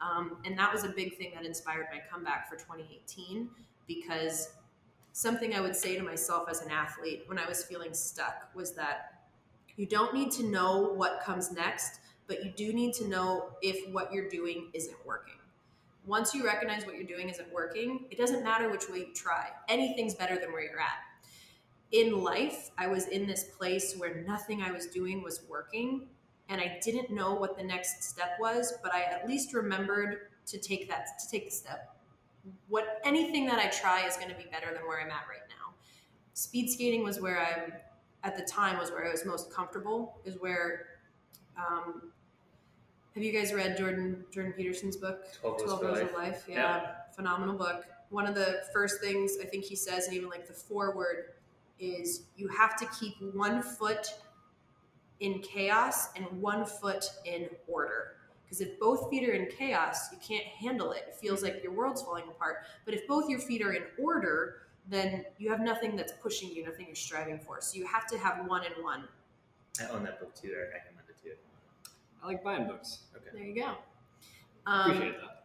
[0.00, 3.48] Um, and that was a big thing that inspired my comeback for 2018
[3.86, 4.50] because
[5.12, 8.72] something I would say to myself as an athlete when I was feeling stuck was
[8.72, 9.26] that
[9.76, 13.88] you don't need to know what comes next but you do need to know if
[13.92, 15.34] what you're doing isn't working.
[16.04, 19.48] Once you recognize what you're doing isn't working, it doesn't matter which way you try.
[19.68, 20.98] Anything's better than where you're at.
[21.92, 26.08] In life, I was in this place where nothing I was doing was working,
[26.48, 30.58] and I didn't know what the next step was, but I at least remembered to
[30.58, 31.96] take that to take the step.
[32.68, 35.46] What anything that I try is going to be better than where I'm at right
[35.48, 35.74] now.
[36.34, 37.74] Speed skating was where I'm
[38.24, 40.18] at the time was where I was most comfortable.
[40.24, 40.86] Is where
[41.56, 42.02] um,
[43.14, 46.10] have you guys read Jordan Jordan Peterson's book, 12 Rules for Rules Life?
[46.10, 46.44] of Life?
[46.48, 46.94] Yeah, Yeah.
[47.14, 47.84] phenomenal book.
[48.10, 51.32] One of the first things I think he says, and even like the foreword,
[51.78, 54.06] is you have to keep one foot
[55.20, 58.16] in chaos and one foot in order.
[58.44, 61.04] Because if both feet are in chaos, you can't handle it.
[61.08, 62.64] It feels like your world's falling apart.
[62.84, 66.64] But if both your feet are in order, then you have nothing that's pushing you,
[66.64, 67.60] nothing you're striving for.
[67.60, 69.04] So you have to have one and one.
[69.80, 70.70] I own that book too, Eric.
[70.74, 71.34] I recommend it too.
[72.22, 73.00] I like buying books.
[73.16, 73.30] Okay.
[73.32, 73.74] There you go.
[74.66, 75.44] Um, Appreciate that.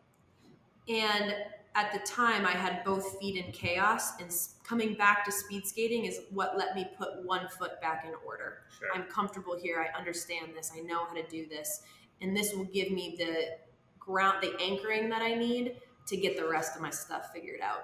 [0.90, 1.36] And
[1.76, 4.32] at the time, I had both feet in chaos, and
[4.64, 8.60] coming back to speed skating is what let me put one foot back in order.
[8.78, 8.88] Sure.
[8.94, 9.86] I'm comfortable here.
[9.94, 10.72] I understand this.
[10.76, 11.82] I know how to do this,
[12.22, 13.58] and this will give me the
[14.00, 17.84] ground, the anchoring that I need to get the rest of my stuff figured out.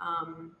[0.00, 0.56] Um,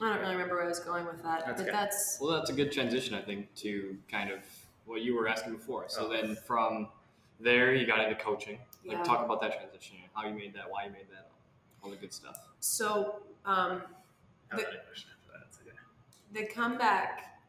[0.00, 1.76] I don't really remember where I was going with that, That's but okay.
[1.76, 4.40] that's Well, that's a good transition, I think, to kind of
[4.86, 5.88] what you were asking before.
[5.88, 6.08] So Oh.
[6.08, 6.88] then from
[7.40, 8.58] there, you got into coaching.
[8.84, 9.02] Like, Yeah.
[9.04, 11.30] talk about that transition, how you made that, why you made that,
[11.82, 12.36] all the good stuff.
[12.60, 13.22] so.
[13.44, 13.82] Um,
[14.50, 15.46] The- a question after that.
[15.48, 15.76] It's okay.
[16.32, 17.40] the comeback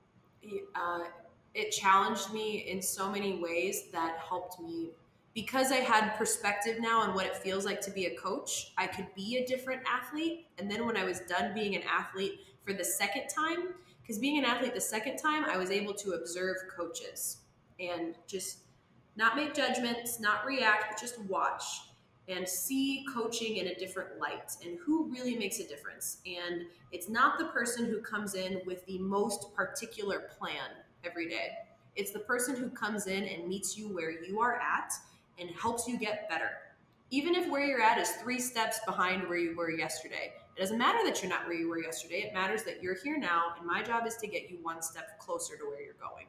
[0.75, 1.05] uh,
[1.53, 4.91] it challenged me in so many ways that helped me
[5.33, 8.85] because i had perspective now on what it feels like to be a coach i
[8.85, 12.73] could be a different athlete and then when i was done being an athlete for
[12.73, 13.73] the second time
[14.05, 17.37] because being an athlete the second time i was able to observe coaches
[17.79, 18.59] and just
[19.15, 21.63] not make judgments not react but just watch
[22.27, 27.09] and see coaching in a different light and who really makes a difference and it's
[27.09, 30.69] not the person who comes in with the most particular plan
[31.03, 31.49] every day.
[31.95, 34.93] It's the person who comes in and meets you where you are at
[35.39, 36.51] and helps you get better.
[37.11, 40.33] Even if where you're at is three steps behind where you were yesterday.
[40.55, 42.21] It doesn't matter that you're not where you were yesterday.
[42.21, 45.19] It matters that you're here now, and my job is to get you one step
[45.19, 46.27] closer to where you're going.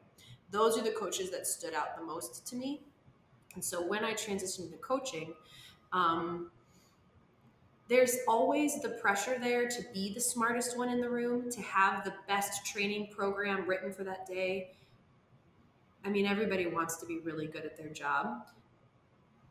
[0.50, 2.80] Those are the coaches that stood out the most to me.
[3.54, 5.32] And so when I transitioned to coaching,
[5.92, 6.50] um,
[7.88, 12.04] there's always the pressure there to be the smartest one in the room, to have
[12.04, 14.72] the best training program written for that day.
[16.04, 18.46] I mean, everybody wants to be really good at their job.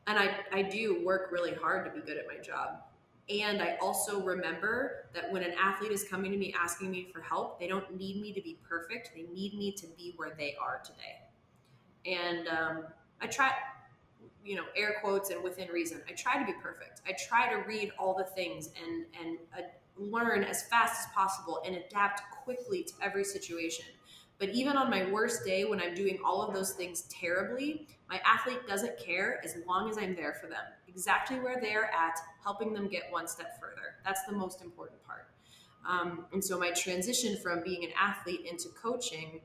[0.08, 2.82] And I, I do work really hard to be good at my job.
[3.28, 7.22] And I also remember that when an athlete is coming to me asking me for
[7.22, 9.12] help, they don't need me to be perfect.
[9.16, 11.22] They need me to be where they are today.
[12.06, 12.84] And um,
[13.22, 13.52] I try,
[14.44, 16.02] you know, air quotes and within reason.
[16.08, 17.02] I try to be perfect.
[17.08, 19.62] I try to read all the things and and uh,
[19.98, 23.86] learn as fast as possible and adapt quickly to every situation.
[24.38, 28.22] But even on my worst day, when I'm doing all of those things terribly, my
[28.26, 32.74] athlete doesn't care as long as I'm there for them, exactly where they're at, helping
[32.74, 33.96] them get one step further.
[34.04, 35.28] That's the most important part.
[35.88, 39.42] Um, and so my transition from being an athlete into coaching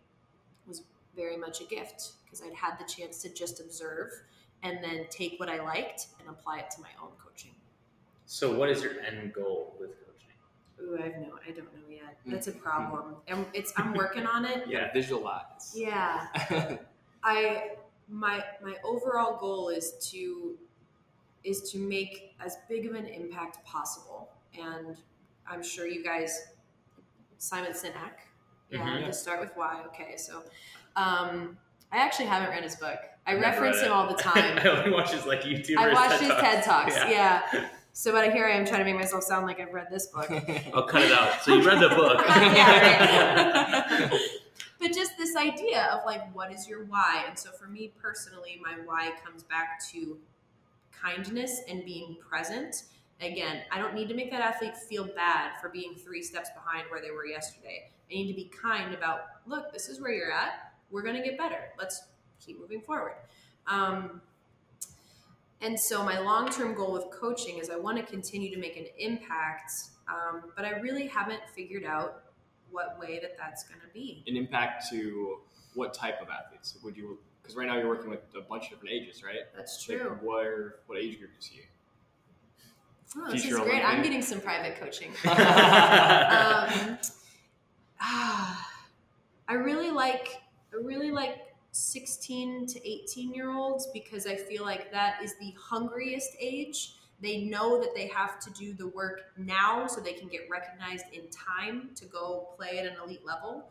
[0.67, 0.83] was
[1.17, 4.11] very much a gift because I'd had the chance to just observe
[4.63, 7.53] and then take what I liked and apply it to my own coaching.
[8.27, 10.31] So, what is your end goal with coaching?
[10.81, 12.17] Ooh, I've no, I don't know yet.
[12.27, 14.65] That's a problem, and it's I'm working on it.
[14.69, 15.73] Yeah, visualize.
[15.75, 16.27] Yeah,
[17.25, 17.71] I
[18.11, 20.57] my my overall goal is to
[21.45, 24.97] is to make as big of an impact possible, and
[25.49, 26.49] I'm sure you guys,
[27.39, 28.19] Simon Sinek.
[28.71, 29.07] Yeah, Mhm.
[29.07, 29.83] to start with why.
[29.87, 30.43] Okay, so
[30.97, 31.57] um,
[31.91, 32.99] I actually haven't read his book.
[33.27, 34.59] I Never reference him all the time.
[34.59, 35.77] I only watch his like YouTube.
[35.79, 36.43] I watched TED his Talks.
[36.43, 36.95] TED Talks.
[37.09, 37.69] Yeah.
[37.93, 40.31] So, but here I am trying to make myself sound like I've read this book.
[40.75, 41.43] I'll cut it out.
[41.43, 42.23] So you read the book.
[42.29, 44.21] Yeah, right.
[44.81, 47.25] But just this idea of like, what is your why?
[47.29, 50.17] And so for me personally, my why comes back to
[50.91, 52.85] kindness and being present.
[53.21, 56.87] Again, I don't need to make that athlete feel bad for being three steps behind
[56.91, 57.91] where they were yesterday.
[58.11, 60.73] I need to be kind about, look, this is where you're at.
[60.91, 61.71] We're going to get better.
[61.79, 62.05] Let's
[62.45, 63.17] keep moving forward.
[63.67, 64.23] Um,
[65.61, 68.87] and so my long-term goal with coaching is I want to continue to make an
[68.99, 69.73] impact,
[70.09, 72.23] um, but I really haven't figured out
[72.71, 74.23] what way that that's going to be.
[74.27, 75.39] An impact to
[75.75, 77.19] what type of athletes would you?
[77.43, 79.37] Because right now you're working with a bunch of different ages, right?
[79.57, 80.19] That's Like, true.
[80.23, 81.61] where what age group is he?
[83.17, 83.83] Oh, this is great.
[83.85, 85.09] I'm getting some private coaching.
[85.25, 86.99] um,
[88.01, 88.71] ah,
[89.49, 90.41] I really like
[90.73, 91.39] I really like
[91.73, 96.95] 16 to 18 year olds because I feel like that is the hungriest age.
[97.21, 101.07] They know that they have to do the work now so they can get recognized
[101.13, 103.69] in time to go play at an elite level.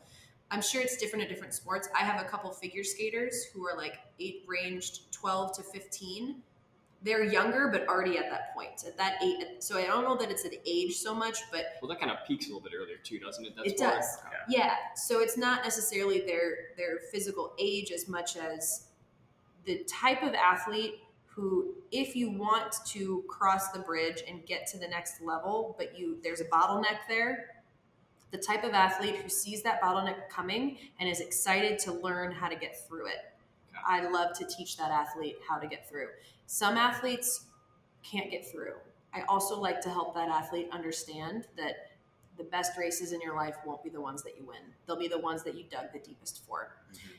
[0.51, 1.89] I'm sure it's different at different sports.
[1.95, 6.41] I have a couple figure skaters who are like eight ranged 12 to 15
[7.01, 10.29] they're younger but already at that point at that age so i don't know that
[10.29, 12.97] it's an age so much but Well, that kind of peaks a little bit earlier
[13.03, 13.53] too, doesn't it?
[13.55, 14.17] That's It does.
[14.25, 14.35] Okay.
[14.35, 18.87] Uh, yeah so it's not necessarily their their physical age as much as
[19.65, 20.95] the type of athlete
[21.39, 25.97] who if you want to cross the bridge and get to the next level but
[25.97, 27.59] you there's a bottleneck there
[28.31, 32.47] the type of athlete who sees that bottleneck coming and is excited to learn how
[32.47, 33.31] to get through it.
[33.87, 36.07] I love to teach that athlete how to get through.
[36.45, 37.45] Some athletes
[38.03, 38.73] can't get through.
[39.13, 41.91] I also like to help that athlete understand that
[42.37, 44.61] the best races in your life won't be the ones that you win.
[44.85, 46.75] They'll be the ones that you dug the deepest for.
[46.93, 47.09] Mm-hmm.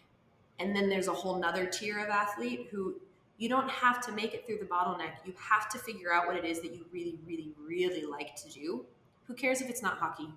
[0.60, 2.94] And then there's a whole nother tier of athlete who
[3.40, 6.36] you don't have to make it through the bottleneck you have to figure out what
[6.36, 8.84] it is that you really really really like to do
[9.26, 10.28] who cares if it's not hockey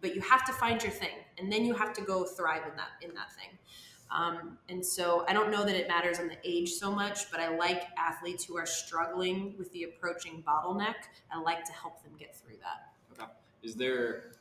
[0.00, 2.76] but you have to find your thing and then you have to go thrive in
[2.76, 3.48] that in that thing
[4.10, 7.40] um, and so i don't know that it matters on the age so much but
[7.40, 10.94] i like athletes who are struggling with the approaching bottleneck
[11.32, 12.94] i like to help them get through that
[13.64, 14.32] Is there?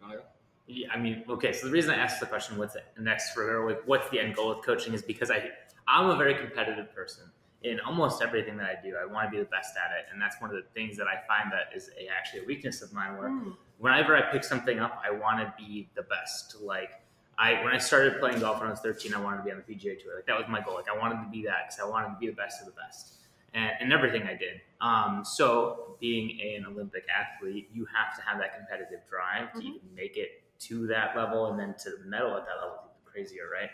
[0.00, 0.22] You wanna go?
[0.66, 1.52] Yeah, I mean, okay.
[1.52, 4.34] So the reason I asked the question, "What's the next for like, what's the end
[4.34, 5.50] goal with coaching?" is because I,
[5.86, 7.24] I'm a very competitive person
[7.64, 8.94] in almost everything that I do.
[8.96, 11.06] I want to be the best at it, and that's one of the things that
[11.08, 13.16] I find that is a, actually a weakness of mine.
[13.16, 13.50] Where Hmm.
[13.78, 16.56] whenever I pick something up, I want to be the best.
[16.60, 17.00] Like
[17.38, 19.62] I, when I started playing golf when I was 13, I wanted to be on
[19.66, 20.14] the PGA Tour.
[20.14, 20.74] Like that was my goal.
[20.74, 22.74] Like I wanted to be that because I wanted to be the best of the
[22.80, 23.14] best,
[23.54, 24.60] and, and everything I did.
[24.82, 29.76] Um, so being an Olympic athlete, you have to have that competitive drive to Mhm.
[29.76, 33.10] even make it to that level, and then to medal at that level is even
[33.10, 33.70] crazier, right?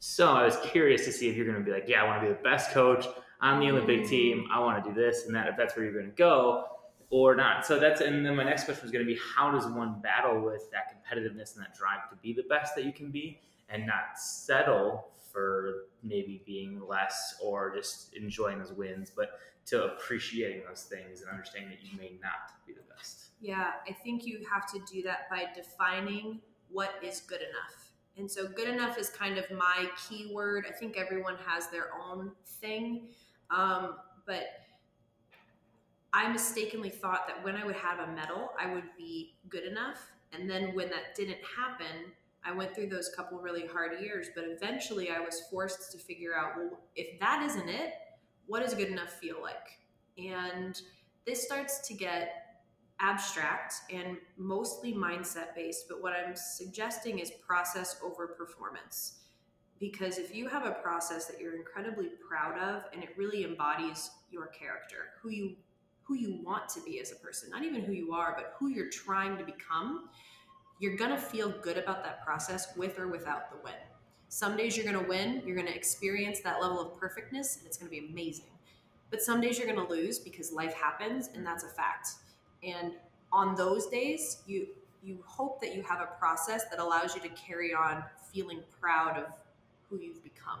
[0.00, 2.22] So I was curious to see if you're going to be like, yeah, I want
[2.22, 3.06] to be the best coach
[3.40, 4.46] on the Olympic team.
[4.52, 5.48] I want to do this and that.
[5.48, 6.66] If that's where you're going to go,
[7.10, 7.64] or not.
[7.64, 10.40] So that's and then my next question was going to be how does one battle
[10.44, 13.86] with that competitiveness and that drive to be the best that you can be and
[13.86, 20.82] not settle for maybe being less or just enjoying those wins, but to appreciating those
[20.82, 23.28] things and understanding that you may not be the best.
[23.40, 26.40] Yeah, I think you have to do that by defining
[26.70, 27.87] what is good enough.
[28.18, 30.66] And so, good enough is kind of my keyword.
[30.68, 33.08] I think everyone has their own thing.
[33.50, 33.96] Um,
[34.26, 34.46] but
[36.12, 40.10] I mistakenly thought that when I would have a medal, I would be good enough.
[40.32, 42.12] And then when that didn't happen,
[42.44, 44.28] I went through those couple really hard years.
[44.34, 47.94] But eventually, I was forced to figure out well, if that isn't it,
[48.46, 49.78] what does good enough feel like?
[50.18, 50.80] And
[51.26, 52.47] this starts to get
[53.00, 55.86] abstract and mostly mindset based.
[55.88, 59.20] But what I'm suggesting is process over performance.
[59.78, 64.10] Because if you have a process that you're incredibly proud of and it really embodies
[64.30, 65.56] your character, who you
[66.02, 68.68] who you want to be as a person, not even who you are, but who
[68.68, 70.08] you're trying to become,
[70.78, 73.74] you're going to feel good about that process with or without the win.
[74.30, 77.66] Some days you're going to win, you're going to experience that level of perfectness, and
[77.66, 78.46] it's going to be amazing.
[79.10, 82.08] But some days you're going to lose because life happens, and that's a fact.
[82.62, 82.92] And
[83.32, 84.68] on those days, you
[85.02, 88.02] you hope that you have a process that allows you to carry on
[88.32, 89.26] feeling proud of
[89.88, 90.58] who you've become.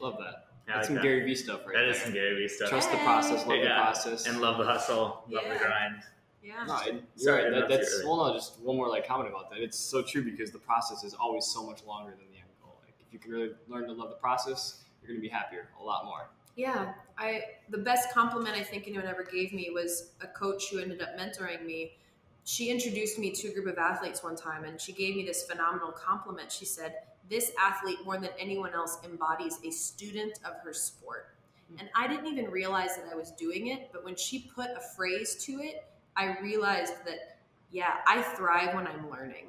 [0.00, 0.46] Love that.
[0.68, 1.90] Yeah, I That's some like Gary Vee stuff right That there.
[1.90, 2.68] is some Gary Vee stuff.
[2.68, 4.26] Trust the process, love the process.
[4.26, 5.52] and love the hustle, love Yeah.
[5.54, 6.02] the grind.
[6.42, 6.64] Yeah.
[6.66, 7.60] No, it- you're Sorry right.
[7.60, 9.58] That, that's well, no, just one more like comment about that.
[9.58, 12.76] It's so true because the process is always so much longer than the end goal.
[12.84, 15.82] Like if you can really learn to love the process, you're gonna be happier a
[15.82, 16.28] lot more.
[16.54, 20.78] Yeah, I the best compliment I think anyone ever gave me was a coach who
[20.78, 21.96] ended up mentoring me.
[22.44, 25.42] She introduced me to a group of athletes one time and she gave me this
[25.44, 26.52] phenomenal compliment.
[26.52, 26.94] She said,
[27.28, 31.34] "This athlete more than anyone else embodies a student of her sport."
[31.70, 31.80] Mm-hmm.
[31.80, 34.80] And I didn't even realize that I was doing it, but when she put a
[34.96, 35.84] phrase to it,
[36.16, 37.38] I realized that
[37.70, 39.48] yeah, I thrive when I'm learning.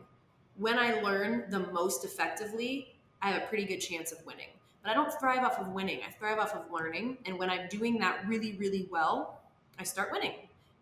[0.57, 4.49] When I learn the most effectively, I have a pretty good chance of winning.
[4.81, 5.99] But I don't thrive off of winning.
[6.07, 7.17] I thrive off of learning.
[7.25, 9.41] And when I'm doing that really, really well,
[9.77, 10.33] I start winning.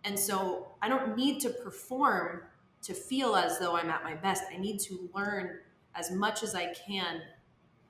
[0.04, 2.44] And so I don't need to perform
[2.84, 4.44] to feel as though I'm at my best.
[4.54, 5.60] I need to learn
[5.96, 7.22] as much as I can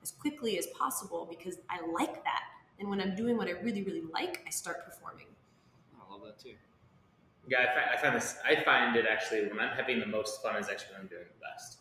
[0.02, 2.42] as quickly as possible because I like that.
[2.78, 5.26] And when I'm doing what I really, really like, I start performing.
[5.94, 6.54] I love that too.
[7.48, 8.36] Yeah, I find, I find this.
[8.44, 11.24] I find it actually when I'm having the most fun is actually when I'm doing
[11.24, 11.78] the best.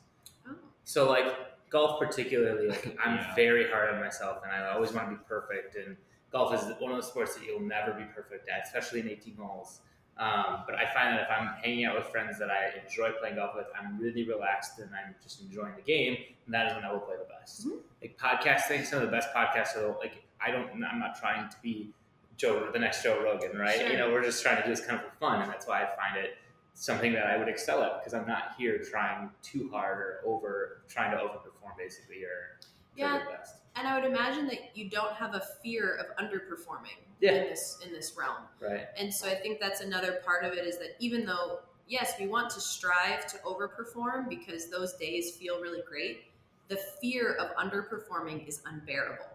[0.47, 0.55] Oh.
[0.85, 1.25] So like
[1.69, 3.35] golf particularly, like I'm Yeah.
[3.35, 5.75] very hard on myself, and I always want to be perfect.
[5.75, 5.97] And
[6.31, 9.35] golf is one of those sports that you'll never be perfect at, especially in 18
[9.37, 9.79] holes.
[10.17, 13.35] Um, but I find that if I'm hanging out with friends that I enjoy playing
[13.35, 16.83] golf with, I'm really relaxed and I'm just enjoying the game, and that is when
[16.83, 17.67] I will play the best.
[17.67, 17.79] Mhm.
[18.01, 20.83] Like podcasting, some of the best podcasts are like I don't.
[20.83, 21.91] I'm not trying to be
[22.35, 23.79] Joe, the next Joe Rogan, right?
[23.79, 23.89] Sure.
[23.89, 25.81] You know, we're just trying to do this kind of for fun, and that's why
[25.83, 26.37] I find it
[26.79, 30.81] something that I would excel at because I'm not here trying too hard or over
[30.87, 32.59] trying to overperform basically or
[32.95, 33.17] Yeah.
[33.17, 33.55] the best.
[33.75, 37.31] And I would imagine that you don't have a fear of underperforming Yeah.
[37.33, 38.47] in this in this realm.
[38.59, 38.87] Right.
[38.95, 42.27] And so I think that's another part of it is that even though, yes, we
[42.27, 46.25] want to strive to overperform because those days feel really great,
[46.67, 49.25] the fear of underperforming is unbearable.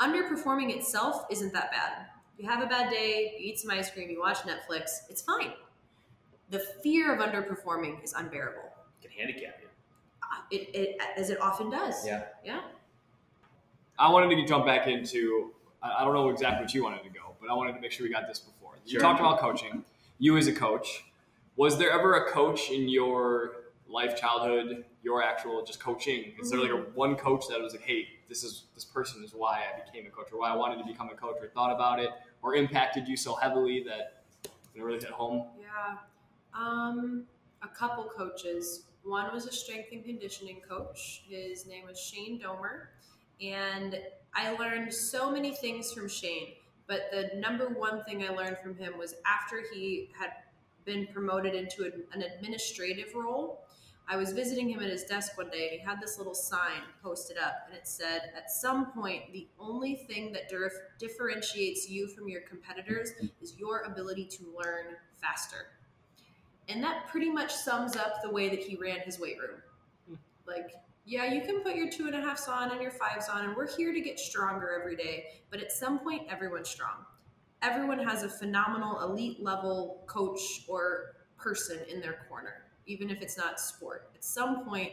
[0.00, 2.06] Underperforming itself isn't that bad.
[2.36, 5.52] You have a bad day, you eat some ice cream, you watch Netflix, it's fine.
[6.50, 8.62] The fear of underperforming is unbearable.
[9.02, 9.68] Can handicap you.
[10.22, 12.06] Uh, It, it as it often does.
[12.06, 12.24] Yeah.
[12.44, 12.60] Yeah.
[13.98, 15.52] I wanted to jump back into.
[15.82, 17.92] I I don't know exactly what you wanted to go, but I wanted to make
[17.92, 18.72] sure we got this before.
[18.86, 19.84] You talked about coaching.
[20.18, 21.04] You as a coach,
[21.56, 23.52] was there ever a coach in your
[23.88, 26.32] life, childhood, your actual just coaching?
[26.40, 29.32] Is there like a one coach that was like, hey, this is this person is
[29.34, 31.72] why I became a coach, or why I wanted to become a coach, or thought
[31.72, 32.10] about it,
[32.42, 34.22] or impacted you so heavily that
[34.74, 35.46] it really hit home?
[35.60, 35.98] Yeah.
[36.54, 37.24] Um,
[37.62, 38.84] a couple coaches.
[39.04, 41.22] One was a strength and conditioning coach.
[41.28, 42.88] His name was Shane Domer.
[43.40, 43.98] And
[44.34, 46.54] I learned so many things from Shane.
[46.86, 50.30] But the number one thing I learned from him was after he had
[50.84, 53.64] been promoted into an administrative role,
[54.10, 56.80] I was visiting him at his desk one day and he had this little sign
[57.02, 62.08] posted up and it said, At some point, the only thing that dif- differentiates you
[62.08, 65.77] from your competitors is your ability to learn faster.
[66.68, 69.60] And that pretty much sums up the way that he ran his weight room.
[70.08, 70.14] Hmm.
[70.46, 70.74] Like,
[71.06, 73.56] yeah, you can put your two and a halfs on and your fives on, and
[73.56, 75.42] we're here to get stronger every day.
[75.50, 77.06] But at some point, everyone's strong.
[77.62, 83.38] Everyone has a phenomenal elite level coach or person in their corner, even if it's
[83.38, 84.10] not sport.
[84.14, 84.92] At some point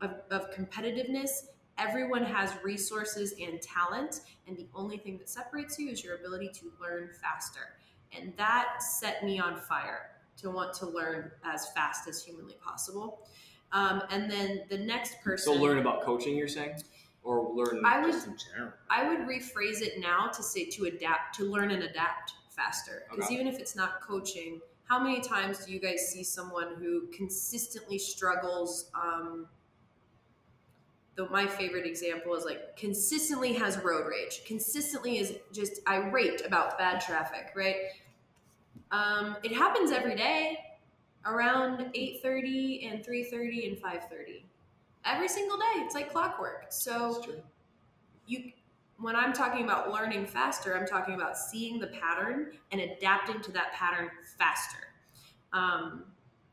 [0.00, 1.30] of, of competitiveness,
[1.76, 6.50] everyone has resources and talent, and the only thing that separates you is your ability
[6.54, 7.74] to learn faster.
[8.16, 10.10] And that set me on fire
[10.42, 13.26] to want to learn as fast as humanly possible.
[13.72, 15.54] Um, and then the next person.
[15.54, 16.82] So learn about coaching, you're saying,
[17.22, 17.82] or learn.
[17.84, 18.72] I would Just in general.
[18.90, 23.04] I would rephrase it now to say to adapt, to learn and adapt faster.
[23.10, 23.34] Because Okay.
[23.34, 27.98] even if it's not coaching, how many times do you guys see someone who consistently
[27.98, 28.90] struggles?
[28.94, 29.46] Um,
[31.14, 36.78] the, my favorite example is like consistently has road rage, consistently is just irate about
[36.78, 37.76] bad traffic, right?
[38.90, 40.58] Um, it happens every day
[41.24, 44.42] around 8.30 and 3.30 and 5.30
[45.04, 46.66] every single day it's like clockwork.
[46.70, 47.24] So
[48.26, 48.52] you
[48.98, 53.52] when i'm talking about learning faster i'm talking about seeing the pattern and adapting to
[53.52, 54.78] that pattern faster.
[55.52, 56.04] Um,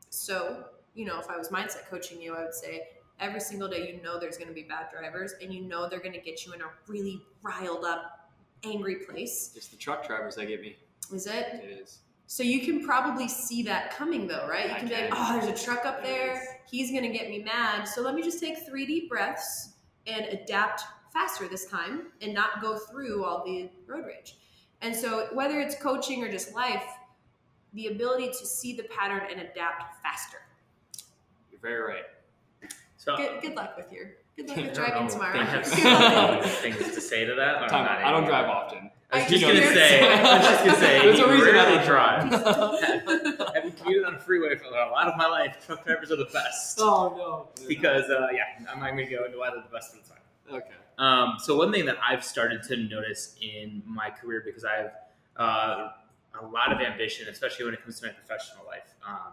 [0.08, 0.64] so
[0.94, 2.88] you know if i was mindset coaching you i would say
[3.20, 6.00] every single day you know there's going to be bad drivers and you know they're
[6.00, 8.20] going to get you in a really riled up
[8.64, 9.52] angry place.
[9.56, 10.76] It's the truck drivers that get me.
[11.12, 11.46] is it?
[11.62, 12.00] It is.
[12.30, 14.66] So you can probably see that coming though, right?
[14.68, 16.40] You I can be like, oh, there's a truck up There there.
[16.40, 16.48] is.
[16.70, 17.86] He's going to get me mad.
[17.88, 19.70] So let me just take three deep breaths
[20.06, 24.36] and adapt faster this time and not go through all the road rage.
[24.80, 26.84] And so whether it's coaching or just life,
[27.72, 30.38] the ability to see the pattern and adapt faster.
[31.50, 32.04] You're very right.
[32.96, 35.32] So Good, good luck with your good luck with driving know, tomorrow.
[35.36, 36.44] They have Good luck.
[36.44, 37.68] some things to say to that.
[37.68, 38.04] Time.
[38.04, 38.92] I don't drive often.
[39.12, 40.00] I was I just gonna say.
[40.00, 41.00] I was just gonna say.
[41.00, 43.54] There's a you reason I rarely don't drive.
[43.54, 46.28] Having commuted on a freeway for a lot of my life, truck drivers are the
[46.32, 46.78] best.
[46.80, 47.66] Oh no.
[47.66, 48.42] Because uh, yeah,
[48.72, 50.62] I'm not going to go into why they're the best of the time.
[50.62, 50.76] Okay.
[50.98, 54.92] Um, so one thing that I've started to notice in my career because I have
[55.36, 55.88] uh,
[56.40, 59.32] a lot of ambition, especially when it comes to my professional life, um,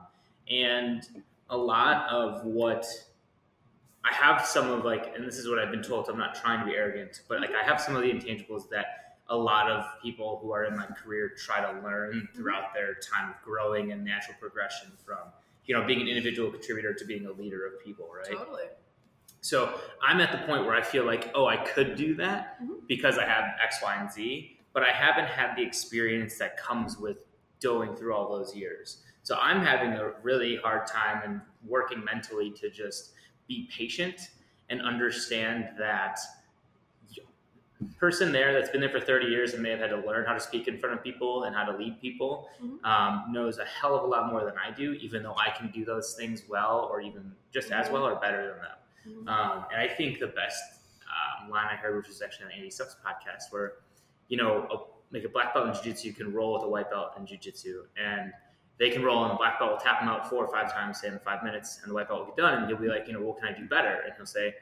[0.50, 1.04] and
[1.50, 2.88] a lot of what
[4.04, 6.06] I have some of like, and this is what I've been told.
[6.08, 8.70] So I'm not trying to be arrogant, but like I have some of the intangibles
[8.70, 12.96] that a lot of people who are in my career try to learn throughout their
[12.96, 15.20] time of growing and natural progression from
[15.66, 18.38] you know being an individual contributor to being a leader of people, right?
[18.38, 18.64] Totally.
[19.42, 22.88] So I'm at the point where I feel like, oh, I could do that Mhm.
[22.88, 26.98] because I have X, Y, and Z, but I haven't had the experience that comes
[26.98, 27.18] with
[27.62, 29.04] going through all those years.
[29.24, 33.14] So I'm having a really hard time and working mentally to just
[33.48, 34.30] be patient
[34.70, 36.20] and understand that
[38.00, 40.34] person there that's been there for 30 years and may have had to learn how
[40.34, 42.84] to speak in front of people and how to lead people Mhm.
[42.84, 45.70] um, knows a hell of a lot more than I do, even though I can
[45.72, 49.26] do those things well or even just as well or better than them.
[49.26, 49.30] Mhm.
[49.30, 50.62] Um, and I think the best
[51.44, 53.74] um, line I heard, which was actually on Andy Stumpf's podcast, where
[54.28, 57.14] you know, a, like a black belt in jiu-jitsu can roll with a white belt
[57.18, 58.34] in jiu-jitsu, and
[58.78, 61.00] they can roll, and the black belt will tap him out four or five times,
[61.00, 63.08] say in five minutes, and the white belt will get done, and he'll be like,
[63.08, 64.02] you know, what can I do better?
[64.06, 64.54] And he'll say,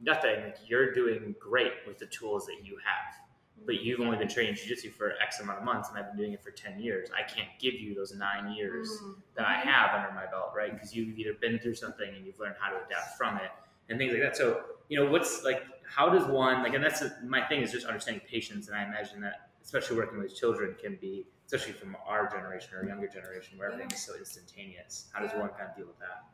[0.00, 0.42] nothing.
[0.44, 4.54] Like you're doing great with the tools that you have, but you've only been training
[4.54, 7.08] jiu-jitsu for X amount of months, and I've been doing it for ten years.
[7.16, 9.16] I can't give you those nine years Mm.
[9.36, 10.72] that I have under my belt, right?
[10.72, 13.50] Because you've either been through something and you've learned how to adapt from it
[13.88, 14.36] and things like that.
[14.36, 17.86] So, you know, what's like, how does one, like, and that's my thing is just
[17.86, 18.68] understanding patience.
[18.68, 22.84] And I imagine that, especially working with children, can be, especially from our generation or
[22.86, 25.08] younger generation where everything's so instantaneous.
[25.12, 25.40] How does Yeah.
[25.40, 26.24] one kind of deal with that?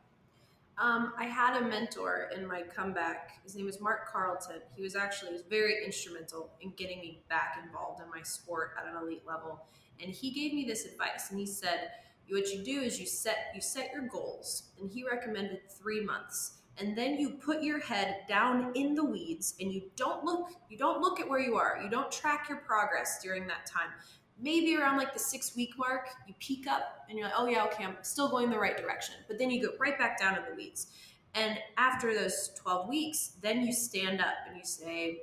[0.77, 3.39] Um, I had a mentor in my comeback.
[3.43, 4.61] His name was Mark Carlton.
[4.75, 8.85] He was actually was very instrumental in getting me back involved in my sport at
[8.85, 9.67] an elite level.
[10.01, 11.91] And he gave me this advice, and he said,
[12.29, 16.57] "What you do is you set you set your goals." And he recommended three months,
[16.77, 20.77] and then you put your head down in the weeds, and you don't look you
[20.77, 21.79] don't look at where you are.
[21.81, 23.91] You don't track your progress during that time
[24.39, 27.63] maybe around like the six week mark, you peak up and you're like, oh yeah,
[27.65, 29.15] okay, I'm still going the right direction.
[29.27, 30.87] But then you go right back down in the weeds.
[31.33, 35.19] And after those 12 weeks, then you stand up and you say,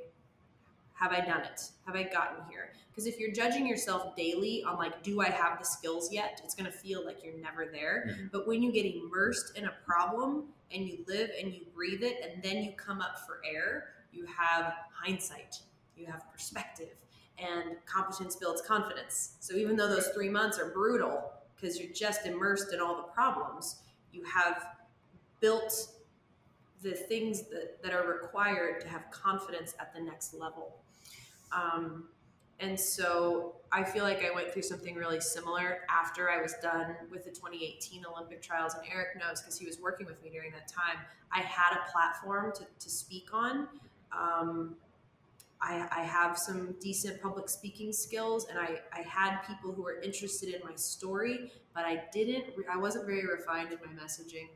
[0.95, 1.71] have I done it?
[1.87, 2.73] Have I gotten here?
[2.91, 6.41] Because if you're judging yourself daily on like, do I have the skills yet?
[6.45, 8.11] It's going to feel like you're never there.
[8.11, 8.31] Mhm.
[8.31, 12.19] But when you get immersed in a problem and you live and you breathe it
[12.23, 15.63] and then you come up for air, you have hindsight,
[15.97, 16.95] you have perspective,
[17.43, 19.35] and competence builds confidence.
[19.41, 23.03] So even though those three months are brutal because you're just immersed in all the
[23.03, 23.77] problems,
[24.13, 24.67] you have
[25.41, 25.89] built
[26.83, 30.77] the things that, that are required to have confidence at the next level.
[31.53, 32.05] Um,
[32.61, 36.95] and so I feel like I went through something really similar after I was done
[37.11, 38.75] with the 2018 Olympic trials.
[38.75, 41.05] And Eric knows because he was working with me during that time.
[41.33, 43.67] I had a platform to, to speak on.
[44.17, 44.77] Um,
[45.63, 50.01] I, I have some decent public speaking skills, and I, I had people who were
[50.01, 52.47] interested in my story, but I didn't.
[52.71, 54.49] I wasn't very refined in my messaging.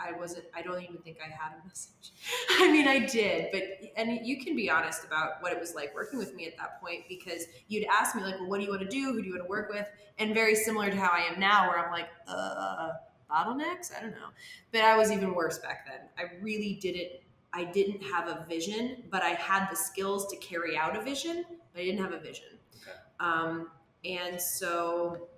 [0.00, 0.46] I wasn't.
[0.56, 2.10] I don't even think I had a message.
[2.58, 3.62] I mean, I did, but
[3.96, 6.80] and you can be honest about what it was like working with me at that
[6.80, 9.12] point because you'd ask me like, "Well, what do you want to do?
[9.12, 9.86] Who do you want to work with?"
[10.18, 12.90] And very similar to how I am now, where I'm like, "Uh,
[13.30, 13.96] bottlenecks?
[13.96, 14.30] I don't know."
[14.72, 16.08] But I was even worse back then.
[16.18, 17.12] I really didn't
[17.52, 21.44] I didn't have a vision, but I had the skills to carry out a vision,
[21.72, 22.58] but I didn't have a vision.
[22.76, 22.96] Okay.
[23.20, 23.70] Um,
[24.04, 25.28] and so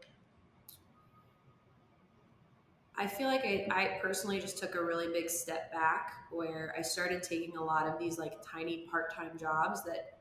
[2.96, 6.82] I feel like I, I personally just took a really big step back where I
[6.82, 10.18] started taking a lot of these like tiny part time jobs that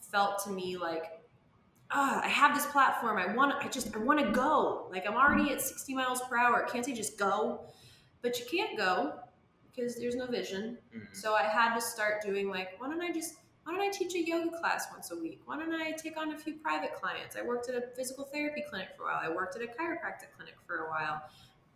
[0.00, 1.20] felt to me like
[1.90, 3.18] ah, I have this platform.
[3.18, 4.88] I want I just I want to go.
[4.90, 6.64] Like I'm already at 60 miles per hour.
[6.64, 7.66] Can't I just go?
[8.22, 9.14] But you can't go
[9.74, 10.78] because there's no vision.
[10.94, 11.14] Mhm.
[11.14, 14.14] So I had to start doing like, why don't I just why don't I teach
[14.16, 15.40] a yoga class once a week?
[15.44, 17.36] Why don't I take on a few private clients?
[17.36, 19.20] I worked at a physical therapy clinic for a while.
[19.22, 21.22] I worked at a chiropractic clinic for a while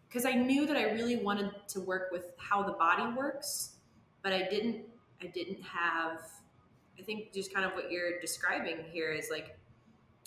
[0.09, 3.77] because I knew that I really wanted to work with how the body works,
[4.23, 4.85] but I didn't
[5.23, 6.23] I didn't have
[6.99, 9.57] I think just kind of what you're describing here is like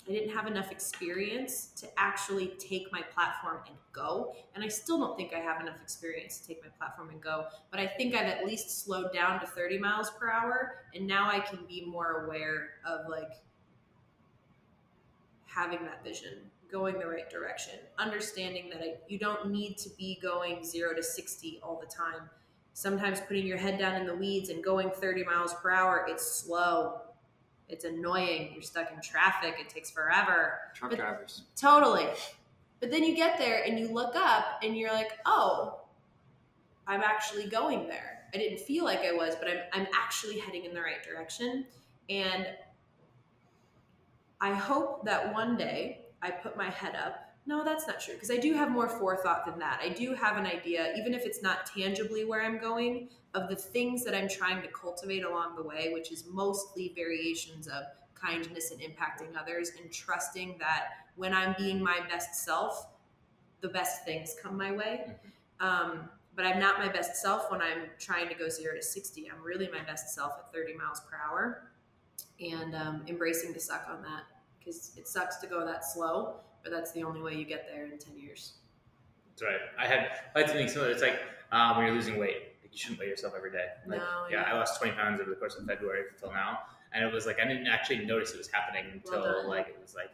[0.08, 4.34] I didn't have enough experience to actually take my platform and go.
[4.54, 7.46] And I still don't think I have enough experience to take my platform and go.
[7.70, 10.84] But I think I've at least slowed down to 30 miles per hour.
[10.94, 13.32] And now I can be more aware of like
[15.46, 16.38] having that vision,
[16.70, 21.02] going the right direction, understanding that I, you don't need to be going zero to
[21.02, 22.28] 60 all the time.
[22.72, 26.24] Sometimes putting your head down in the weeds and going 30 miles per hour, it's
[26.24, 27.00] slow.
[27.68, 28.50] It's annoying.
[28.52, 29.56] You're stuck in traffic.
[29.60, 30.58] It takes forever.
[30.74, 31.42] Truck But- drivers.
[31.56, 32.08] Totally.
[32.80, 35.80] But then you get there and you look up and you're like, oh,
[36.86, 38.18] I'm actually going there.
[38.34, 41.66] I didn't feel like I was, but I'm, I'm actually heading in the right direction.
[42.08, 42.46] And
[44.40, 47.26] I hope that one day I put my head up.
[47.46, 49.80] No, that's not true because I do have more forethought than that.
[49.82, 53.56] I do have an idea, even if it's not tangibly where I'm going, of the
[53.56, 57.84] things that I'm trying to cultivate along the way, which is mostly variations of
[58.20, 62.88] kindness and impacting others and trusting that when I'm being my best self,
[63.60, 65.12] the best things come my way.
[65.60, 69.30] Um, but I'm not my best self when I'm trying to go zero to 60.
[69.30, 71.70] I'm really my best self at 30 miles per hour
[72.40, 74.22] and um, embracing the suck on that
[74.58, 77.84] because it sucks to go that slow, but that's the only way you get there
[77.84, 78.54] in 10 years.
[79.30, 79.60] That's right.
[79.78, 80.90] I had I had something similar.
[80.90, 81.20] It's like
[81.52, 83.66] um, when you're losing weight, you shouldn't weigh yourself every day.
[83.86, 84.52] Like, No, yeah, yeah.
[84.52, 86.60] I lost 20 pounds over the course of February until now,
[86.92, 89.78] and it was like I didn't actually notice it was happening until Well like it
[89.80, 90.10] was like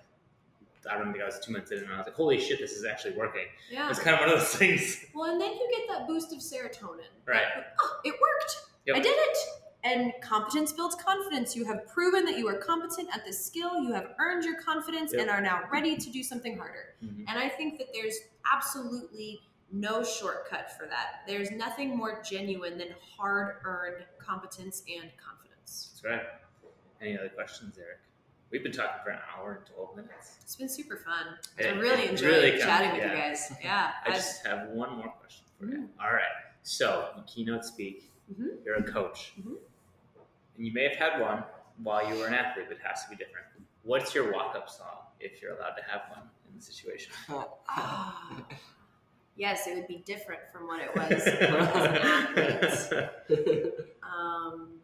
[0.88, 2.70] I don't think I was two months in, and I was like, holy shit, this
[2.72, 3.46] is actually working.
[3.70, 3.90] Yeah.
[3.90, 5.04] It's kind of one of those things.
[5.14, 7.10] Well, and then you get that boost of serotonin.
[7.26, 7.42] Right.
[7.56, 8.56] That, oh, it worked.
[8.86, 8.96] Yep.
[8.96, 9.38] I did it.
[9.82, 11.56] And competence builds confidence.
[11.56, 13.80] You have proven that you are competent at this skill.
[13.80, 15.22] You have earned your confidence Yep.
[15.22, 16.94] and are now ready to do something harder.
[17.04, 17.24] Mhm.
[17.26, 18.16] And I think that there's
[18.52, 19.40] absolutely
[19.72, 21.22] no shortcut for that.
[21.26, 26.00] There's nothing more genuine than hard earned competence and confidence.
[26.00, 26.26] That's right.
[27.00, 27.98] Any other questions, Eric?
[28.50, 30.36] We've been talking for an hour and 12 minutes.
[30.42, 31.34] It's been super fun.
[31.58, 33.10] It- I really it enjoyed really can, chatting with yeah.
[33.12, 33.52] you guys.
[33.62, 33.90] Yeah.
[34.04, 35.78] I I've- just have one more question for you.
[35.78, 35.88] Mm.
[36.00, 36.22] All right.
[36.62, 38.64] So, you keynote speak, Mhm.
[38.64, 39.56] you're a coach, Mhm.
[40.56, 41.44] and you may have had one
[41.82, 43.46] while you were an athlete, but it has to be different.
[43.82, 47.12] What's your walk up song if you're allowed to have one in the situation?
[47.68, 48.44] Ah.
[49.36, 53.74] yes, it would be different from what it was as an athlete.
[54.02, 54.80] Um,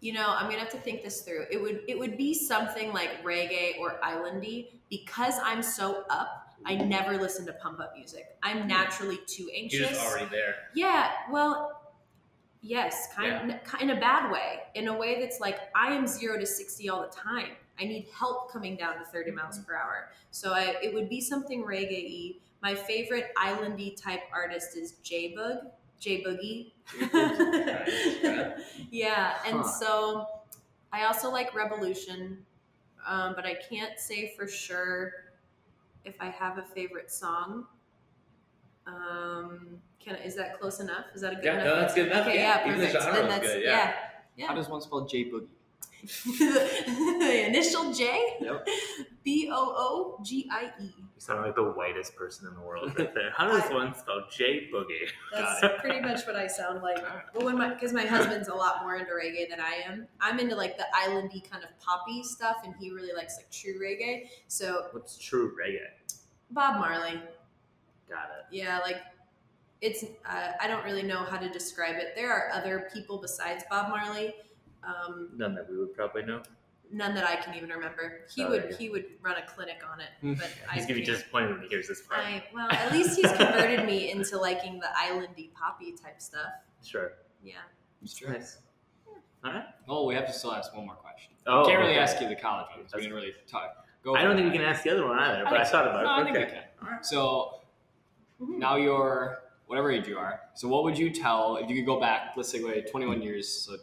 [0.00, 1.44] you know, I'm gonna have to think this through.
[1.50, 6.48] It would it would be something like reggae or islandy because I'm so up.
[6.64, 8.36] I never listen to pump up music.
[8.42, 8.68] I'm hmm.
[8.68, 9.80] naturally too anxious.
[9.80, 10.54] You're just already there.
[10.74, 11.80] Yeah, well,
[12.60, 16.46] yes, kind in a bad way, in a way that's like I am zero to
[16.46, 17.52] sixty all the time.
[17.78, 19.66] I need help coming down to thirty miles mm-hmm.
[19.66, 20.10] per hour.
[20.30, 22.40] So I, it would be something reggae-y.
[22.62, 25.62] My favorite islandy type artist is J Boog,
[26.00, 26.72] J Boogie.
[28.90, 29.62] yeah, and Huh.
[29.62, 30.26] so
[30.92, 32.38] I also like Rebelution,
[33.06, 35.12] um, but I can't say for sure
[36.04, 37.66] if I have a favorite song.
[38.86, 41.04] Um, can is that close enough?
[41.14, 41.64] Is that a good Yeah, enough?
[41.66, 42.26] no, that's good enough.
[42.26, 43.02] Okay, Yeah, yeah, even the perfect.
[43.04, 43.94] genre Then that's good, yeah, yeah.
[44.36, 44.46] yeah.
[44.48, 45.46] How does one spell J Boogie?
[46.02, 48.36] The initial J.
[48.40, 48.66] Yep.
[49.22, 50.84] B O O G I E.
[50.96, 53.30] You sound like the whitest person in the world right there.
[53.36, 55.08] How does one spell J Boogie?
[55.32, 57.04] That's pretty much what I sound like.
[57.34, 60.06] But when my because my husband's a lot more into reggae than I am.
[60.20, 63.78] I'm into like the islandy kind of poppy stuff, and he really likes like true
[63.80, 64.28] reggae.
[64.48, 66.16] So What's true reggae?
[66.52, 67.20] Bob Marley,
[68.08, 68.46] Got it.
[68.50, 68.96] yeah, like
[69.80, 70.02] it's.
[70.02, 72.14] Uh, I don't really know how to describe it.
[72.16, 74.34] There are other people besides Bob Marley.
[74.84, 76.42] Um, None that we would probably know.
[76.92, 78.22] none that I can even remember.
[78.34, 78.76] He Oh, would yeah.
[78.76, 80.08] he would run a clinic on it,
[80.38, 82.20] but I He's gonna be disappointed when he hears this part.
[82.20, 86.50] I well, at least he's converted me into liking the islandy poppy type stuff.
[86.84, 87.12] Sure.
[87.44, 87.54] Yeah.
[88.28, 88.58] Nice.
[89.44, 89.64] All right.
[89.88, 91.32] Oh, we have to still ask one more question.
[91.46, 92.00] Oh, Can't really okay.
[92.00, 93.86] ask you the college one because we didn't really talk.
[94.02, 95.66] Go I don't for think we can ask the other one either, but I, think
[95.66, 95.72] so.
[95.72, 96.24] thought about No, I it.
[96.24, 96.64] think we Okay.
[96.82, 97.04] can.
[97.04, 97.60] So
[98.40, 98.58] Mhm.
[98.58, 100.40] now you're whatever age you are.
[100.54, 102.32] So what would you tell if you could go back?
[102.36, 103.76] Let's say 21 years, so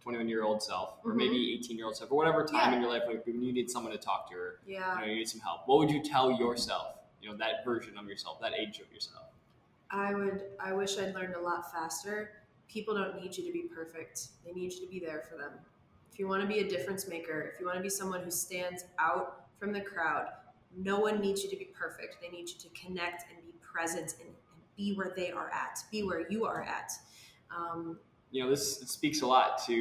[0.00, 1.16] 21 year old self, or Mhm.
[1.16, 2.76] maybe 18 year old self, or whatever time Yeah.
[2.76, 4.94] in your life like, when you need someone to talk to, or Yeah.
[4.94, 5.66] you know you need some help.
[5.68, 6.96] What would you tell yourself?
[7.20, 9.26] You know that version of yourself, that age of yourself.
[9.90, 12.42] I would I wish I'd learned a lot faster.
[12.68, 14.28] People don't need you to be perfect.
[14.44, 15.64] They need you to be there for them.
[16.12, 18.30] if you want to be a difference maker, if you want to be someone who
[18.32, 20.28] stands out from the crowd,
[20.76, 22.20] no one needs you to be perfect.
[22.20, 25.78] They need you to connect and be present and, and be where they are at,
[25.90, 26.92] be where you are at.
[27.50, 28.00] Um,
[28.30, 29.72] you know, this it speaks a lot to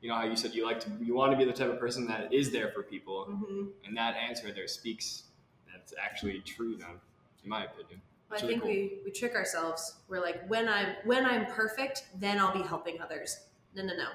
[0.00, 1.80] you know how you said you like to you want to be the type of
[1.80, 3.68] person that is there for people, mhm.
[3.84, 5.24] and that answer there speaks
[5.72, 6.76] that's actually true.
[6.76, 7.00] Then,
[7.42, 8.00] in my opinion.
[8.30, 8.72] I It's really think cool.
[8.72, 9.98] we, we trick ourselves.
[10.08, 13.38] We're like, when I'm when I'm perfect, then I'll be helping others.
[13.74, 14.08] No, no, no.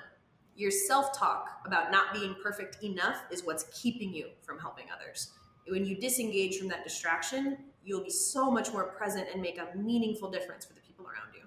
[0.56, 5.32] Your self talk about not being perfect enough is what's keeping you from helping others.
[5.68, 9.76] When you disengage from that distraction, you'll be so much more present and make a
[9.78, 11.44] meaningful difference for the people around you.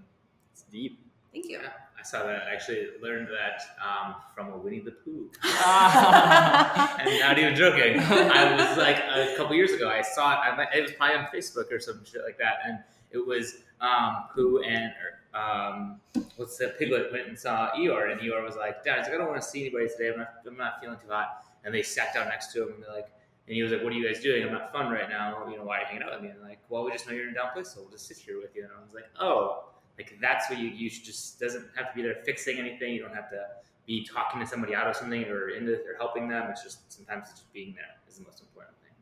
[0.52, 0.98] It's deep.
[1.32, 1.58] Thank you.
[1.62, 2.42] Yeah, I saw that.
[2.48, 5.30] I actually learned that um, from a Winnie the Pooh.
[5.44, 7.98] and not even joking.
[8.00, 9.88] I was like a couple years ago.
[9.88, 10.38] I saw it.
[10.38, 12.78] I, it was probably on Facebook or some shit like that, and
[13.10, 16.00] it was um, Pooh and or, um,
[16.36, 19.28] what's the piglet went and saw Eeyore, and Eeyore was like, "Dad, like, I don't
[19.28, 20.12] want to see anybody today.
[20.12, 22.82] I'm not, I'm not feeling too hot." And they sat down next to him, and
[22.82, 23.10] they're like,
[23.46, 24.44] and he was like, "What are you guys doing?
[24.44, 25.46] I'm not fun right now.
[25.50, 27.14] You know, why are you hanging out with me?" And like, "Well, we just know
[27.14, 28.94] you're in a down place, so we'll just sit here with you." And I was
[28.94, 32.58] like, "Oh." Like that's what you you should just doesn't have to be there fixing
[32.58, 32.94] anything.
[32.94, 33.46] You don't have to
[33.86, 36.50] be talking to somebody out of something or into or helping them.
[36.50, 38.92] It's just sometimes it's just being there is the most important thing.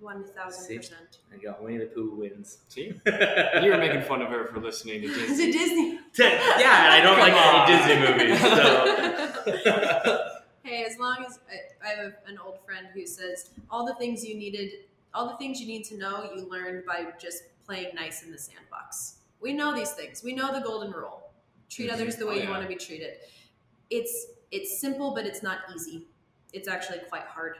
[0.00, 0.76] One thousand See?
[0.76, 1.18] percent.
[1.30, 1.56] There you go.
[1.60, 2.58] Winnie the Pooh wins.
[2.68, 5.98] See, you were making fun of her for listening to Is it Disney.
[6.12, 6.18] Disney?
[6.18, 8.40] yeah, and I don't like any Disney movies.
[8.40, 10.24] So
[10.62, 14.22] Hey, as long as I, I have an old friend who says all the things
[14.22, 14.70] you needed,
[15.14, 18.38] all the things you need to know, you learned by just playing nice in the
[18.38, 19.14] sandbox.
[19.40, 20.22] We know these things.
[20.24, 21.22] We know the golden rule.
[21.70, 23.14] Treat others the way Oh, you want to be treated.
[23.90, 26.06] It's it's simple, but it's not easy.
[26.52, 27.56] It's actually quite hard.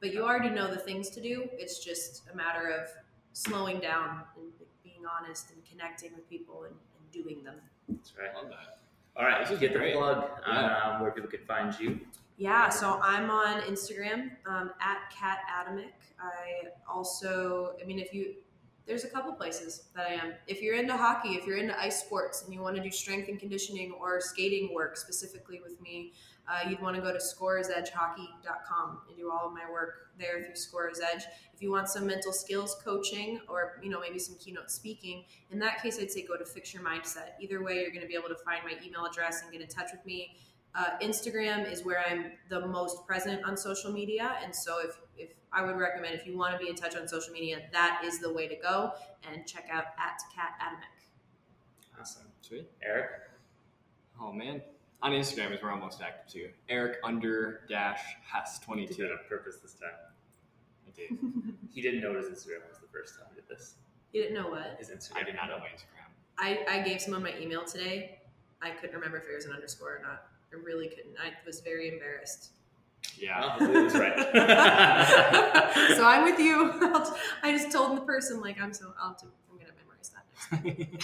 [0.00, 1.48] But you already know the things to do.
[1.52, 2.88] It's just a matter of
[3.34, 4.50] slowing down and
[4.82, 7.56] being honest and connecting with people and, and doing them.
[7.88, 8.34] that's right.
[8.34, 8.78] Love that.
[9.16, 9.94] All right, This is get the great.
[9.94, 10.80] plug Yeah.
[10.94, 12.00] um, where people can find you.
[12.38, 15.92] Yeah, so I'm on Instagram um, at Cat Adamek.
[16.18, 18.36] I also, I mean, if you,
[18.86, 20.32] there's a couple places that I am.
[20.46, 23.28] If you're into hockey, if you're into ice sports, and you want to do strength
[23.28, 26.12] and conditioning or skating work specifically with me,
[26.48, 30.56] uh, you'd want to go to scoresedgehockey.com and do all of my work there through
[30.56, 31.22] Scores Edge.
[31.54, 35.58] If you want some mental skills coaching or you know maybe some keynote speaking, in
[35.60, 37.32] that case, I'd say go to Fix Your Mindset.
[37.40, 39.68] Either way, you're going to be able to find my email address and get in
[39.68, 40.36] touch with me.
[40.74, 45.30] Uh, Instagram is where I'm the most present on social media, and so if if
[45.52, 48.20] I would recommend if you want to be in touch on social media, that is
[48.20, 48.92] the way to go.
[49.30, 52.00] And check out at Cat Adamek.
[52.00, 52.70] Awesome, Sweet.
[52.82, 53.10] Eric.
[54.20, 54.62] Oh man.
[55.02, 56.48] On Instagram is where I'm most active too.
[56.68, 58.00] Eric under dash
[58.32, 58.94] has twenty two.
[58.94, 59.02] Did two.
[59.04, 59.90] that on purpose this time.
[60.86, 61.18] I did.
[61.72, 63.76] He didn't know his Instagram was the first time he did this.
[64.12, 64.76] You didn't know what?
[64.78, 65.18] His Instagram.
[65.18, 66.10] I did not know my Instagram.
[66.36, 68.18] I, I gave someone my email today.
[68.60, 70.29] I couldn't remember if it was an underscore or not.
[70.52, 71.16] I really couldn't.
[71.18, 72.50] I was very embarrassed.
[73.18, 73.40] Yeah.
[73.40, 74.16] Well, hopefully it was right.
[75.96, 76.72] so I'm with you.
[76.82, 79.72] I'll t- I just told the person like I'm so I'll have to, I'm gonna
[79.78, 80.98] memorize that next time.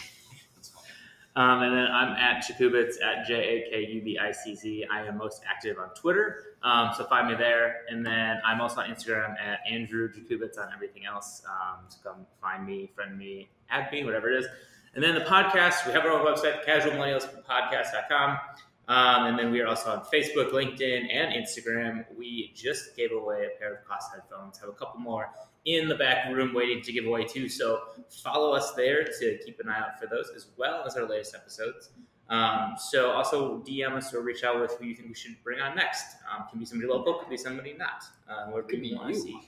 [1.36, 4.86] Um, and then I'm at Jakubicz at J A K U B I C Z.
[4.90, 7.82] I am most active on Twitter, um, so find me there.
[7.90, 11.42] And then I'm also on Instagram at Andrew Jakubicz on everything else.
[11.46, 14.46] Um, so come find me, friend me, add me, whatever it is.
[14.94, 18.38] And then the podcast, we have our own website, casualmillennialspodcast.com.
[18.88, 22.04] Um, and then we are also on Facebook, LinkedIn, and Instagram.
[22.16, 24.58] We just gave away a pair of Koss headphones.
[24.58, 25.30] Have a couple more
[25.64, 27.48] in the back room waiting to give away too.
[27.48, 27.80] So
[28.22, 31.34] follow us there to keep an eye out for those as well as our latest
[31.34, 31.90] episodes.
[32.28, 35.60] Um, so also DM us or reach out with who you think we should bring
[35.60, 36.16] on next.
[36.32, 38.04] Um, can be somebody local, could be somebody not.
[38.28, 39.24] Um, where Could be want to you.
[39.24, 39.40] see.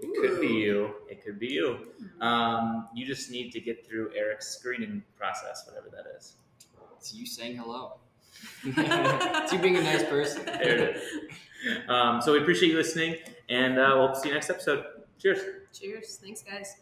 [0.00, 0.94] It could be you.
[1.08, 1.78] It could be you.
[2.20, 6.34] Um, you just need to get through Eric's screening process, whatever that is.
[6.96, 7.94] It's you saying hello.
[8.64, 10.44] it's you being a nice person.
[10.44, 11.02] There it is.
[11.88, 13.16] Um, so we appreciate you listening,
[13.48, 14.84] and uh, we'll see you next episode.
[15.18, 15.38] Cheers.
[15.72, 16.18] Cheers.
[16.22, 16.81] Thanks guys.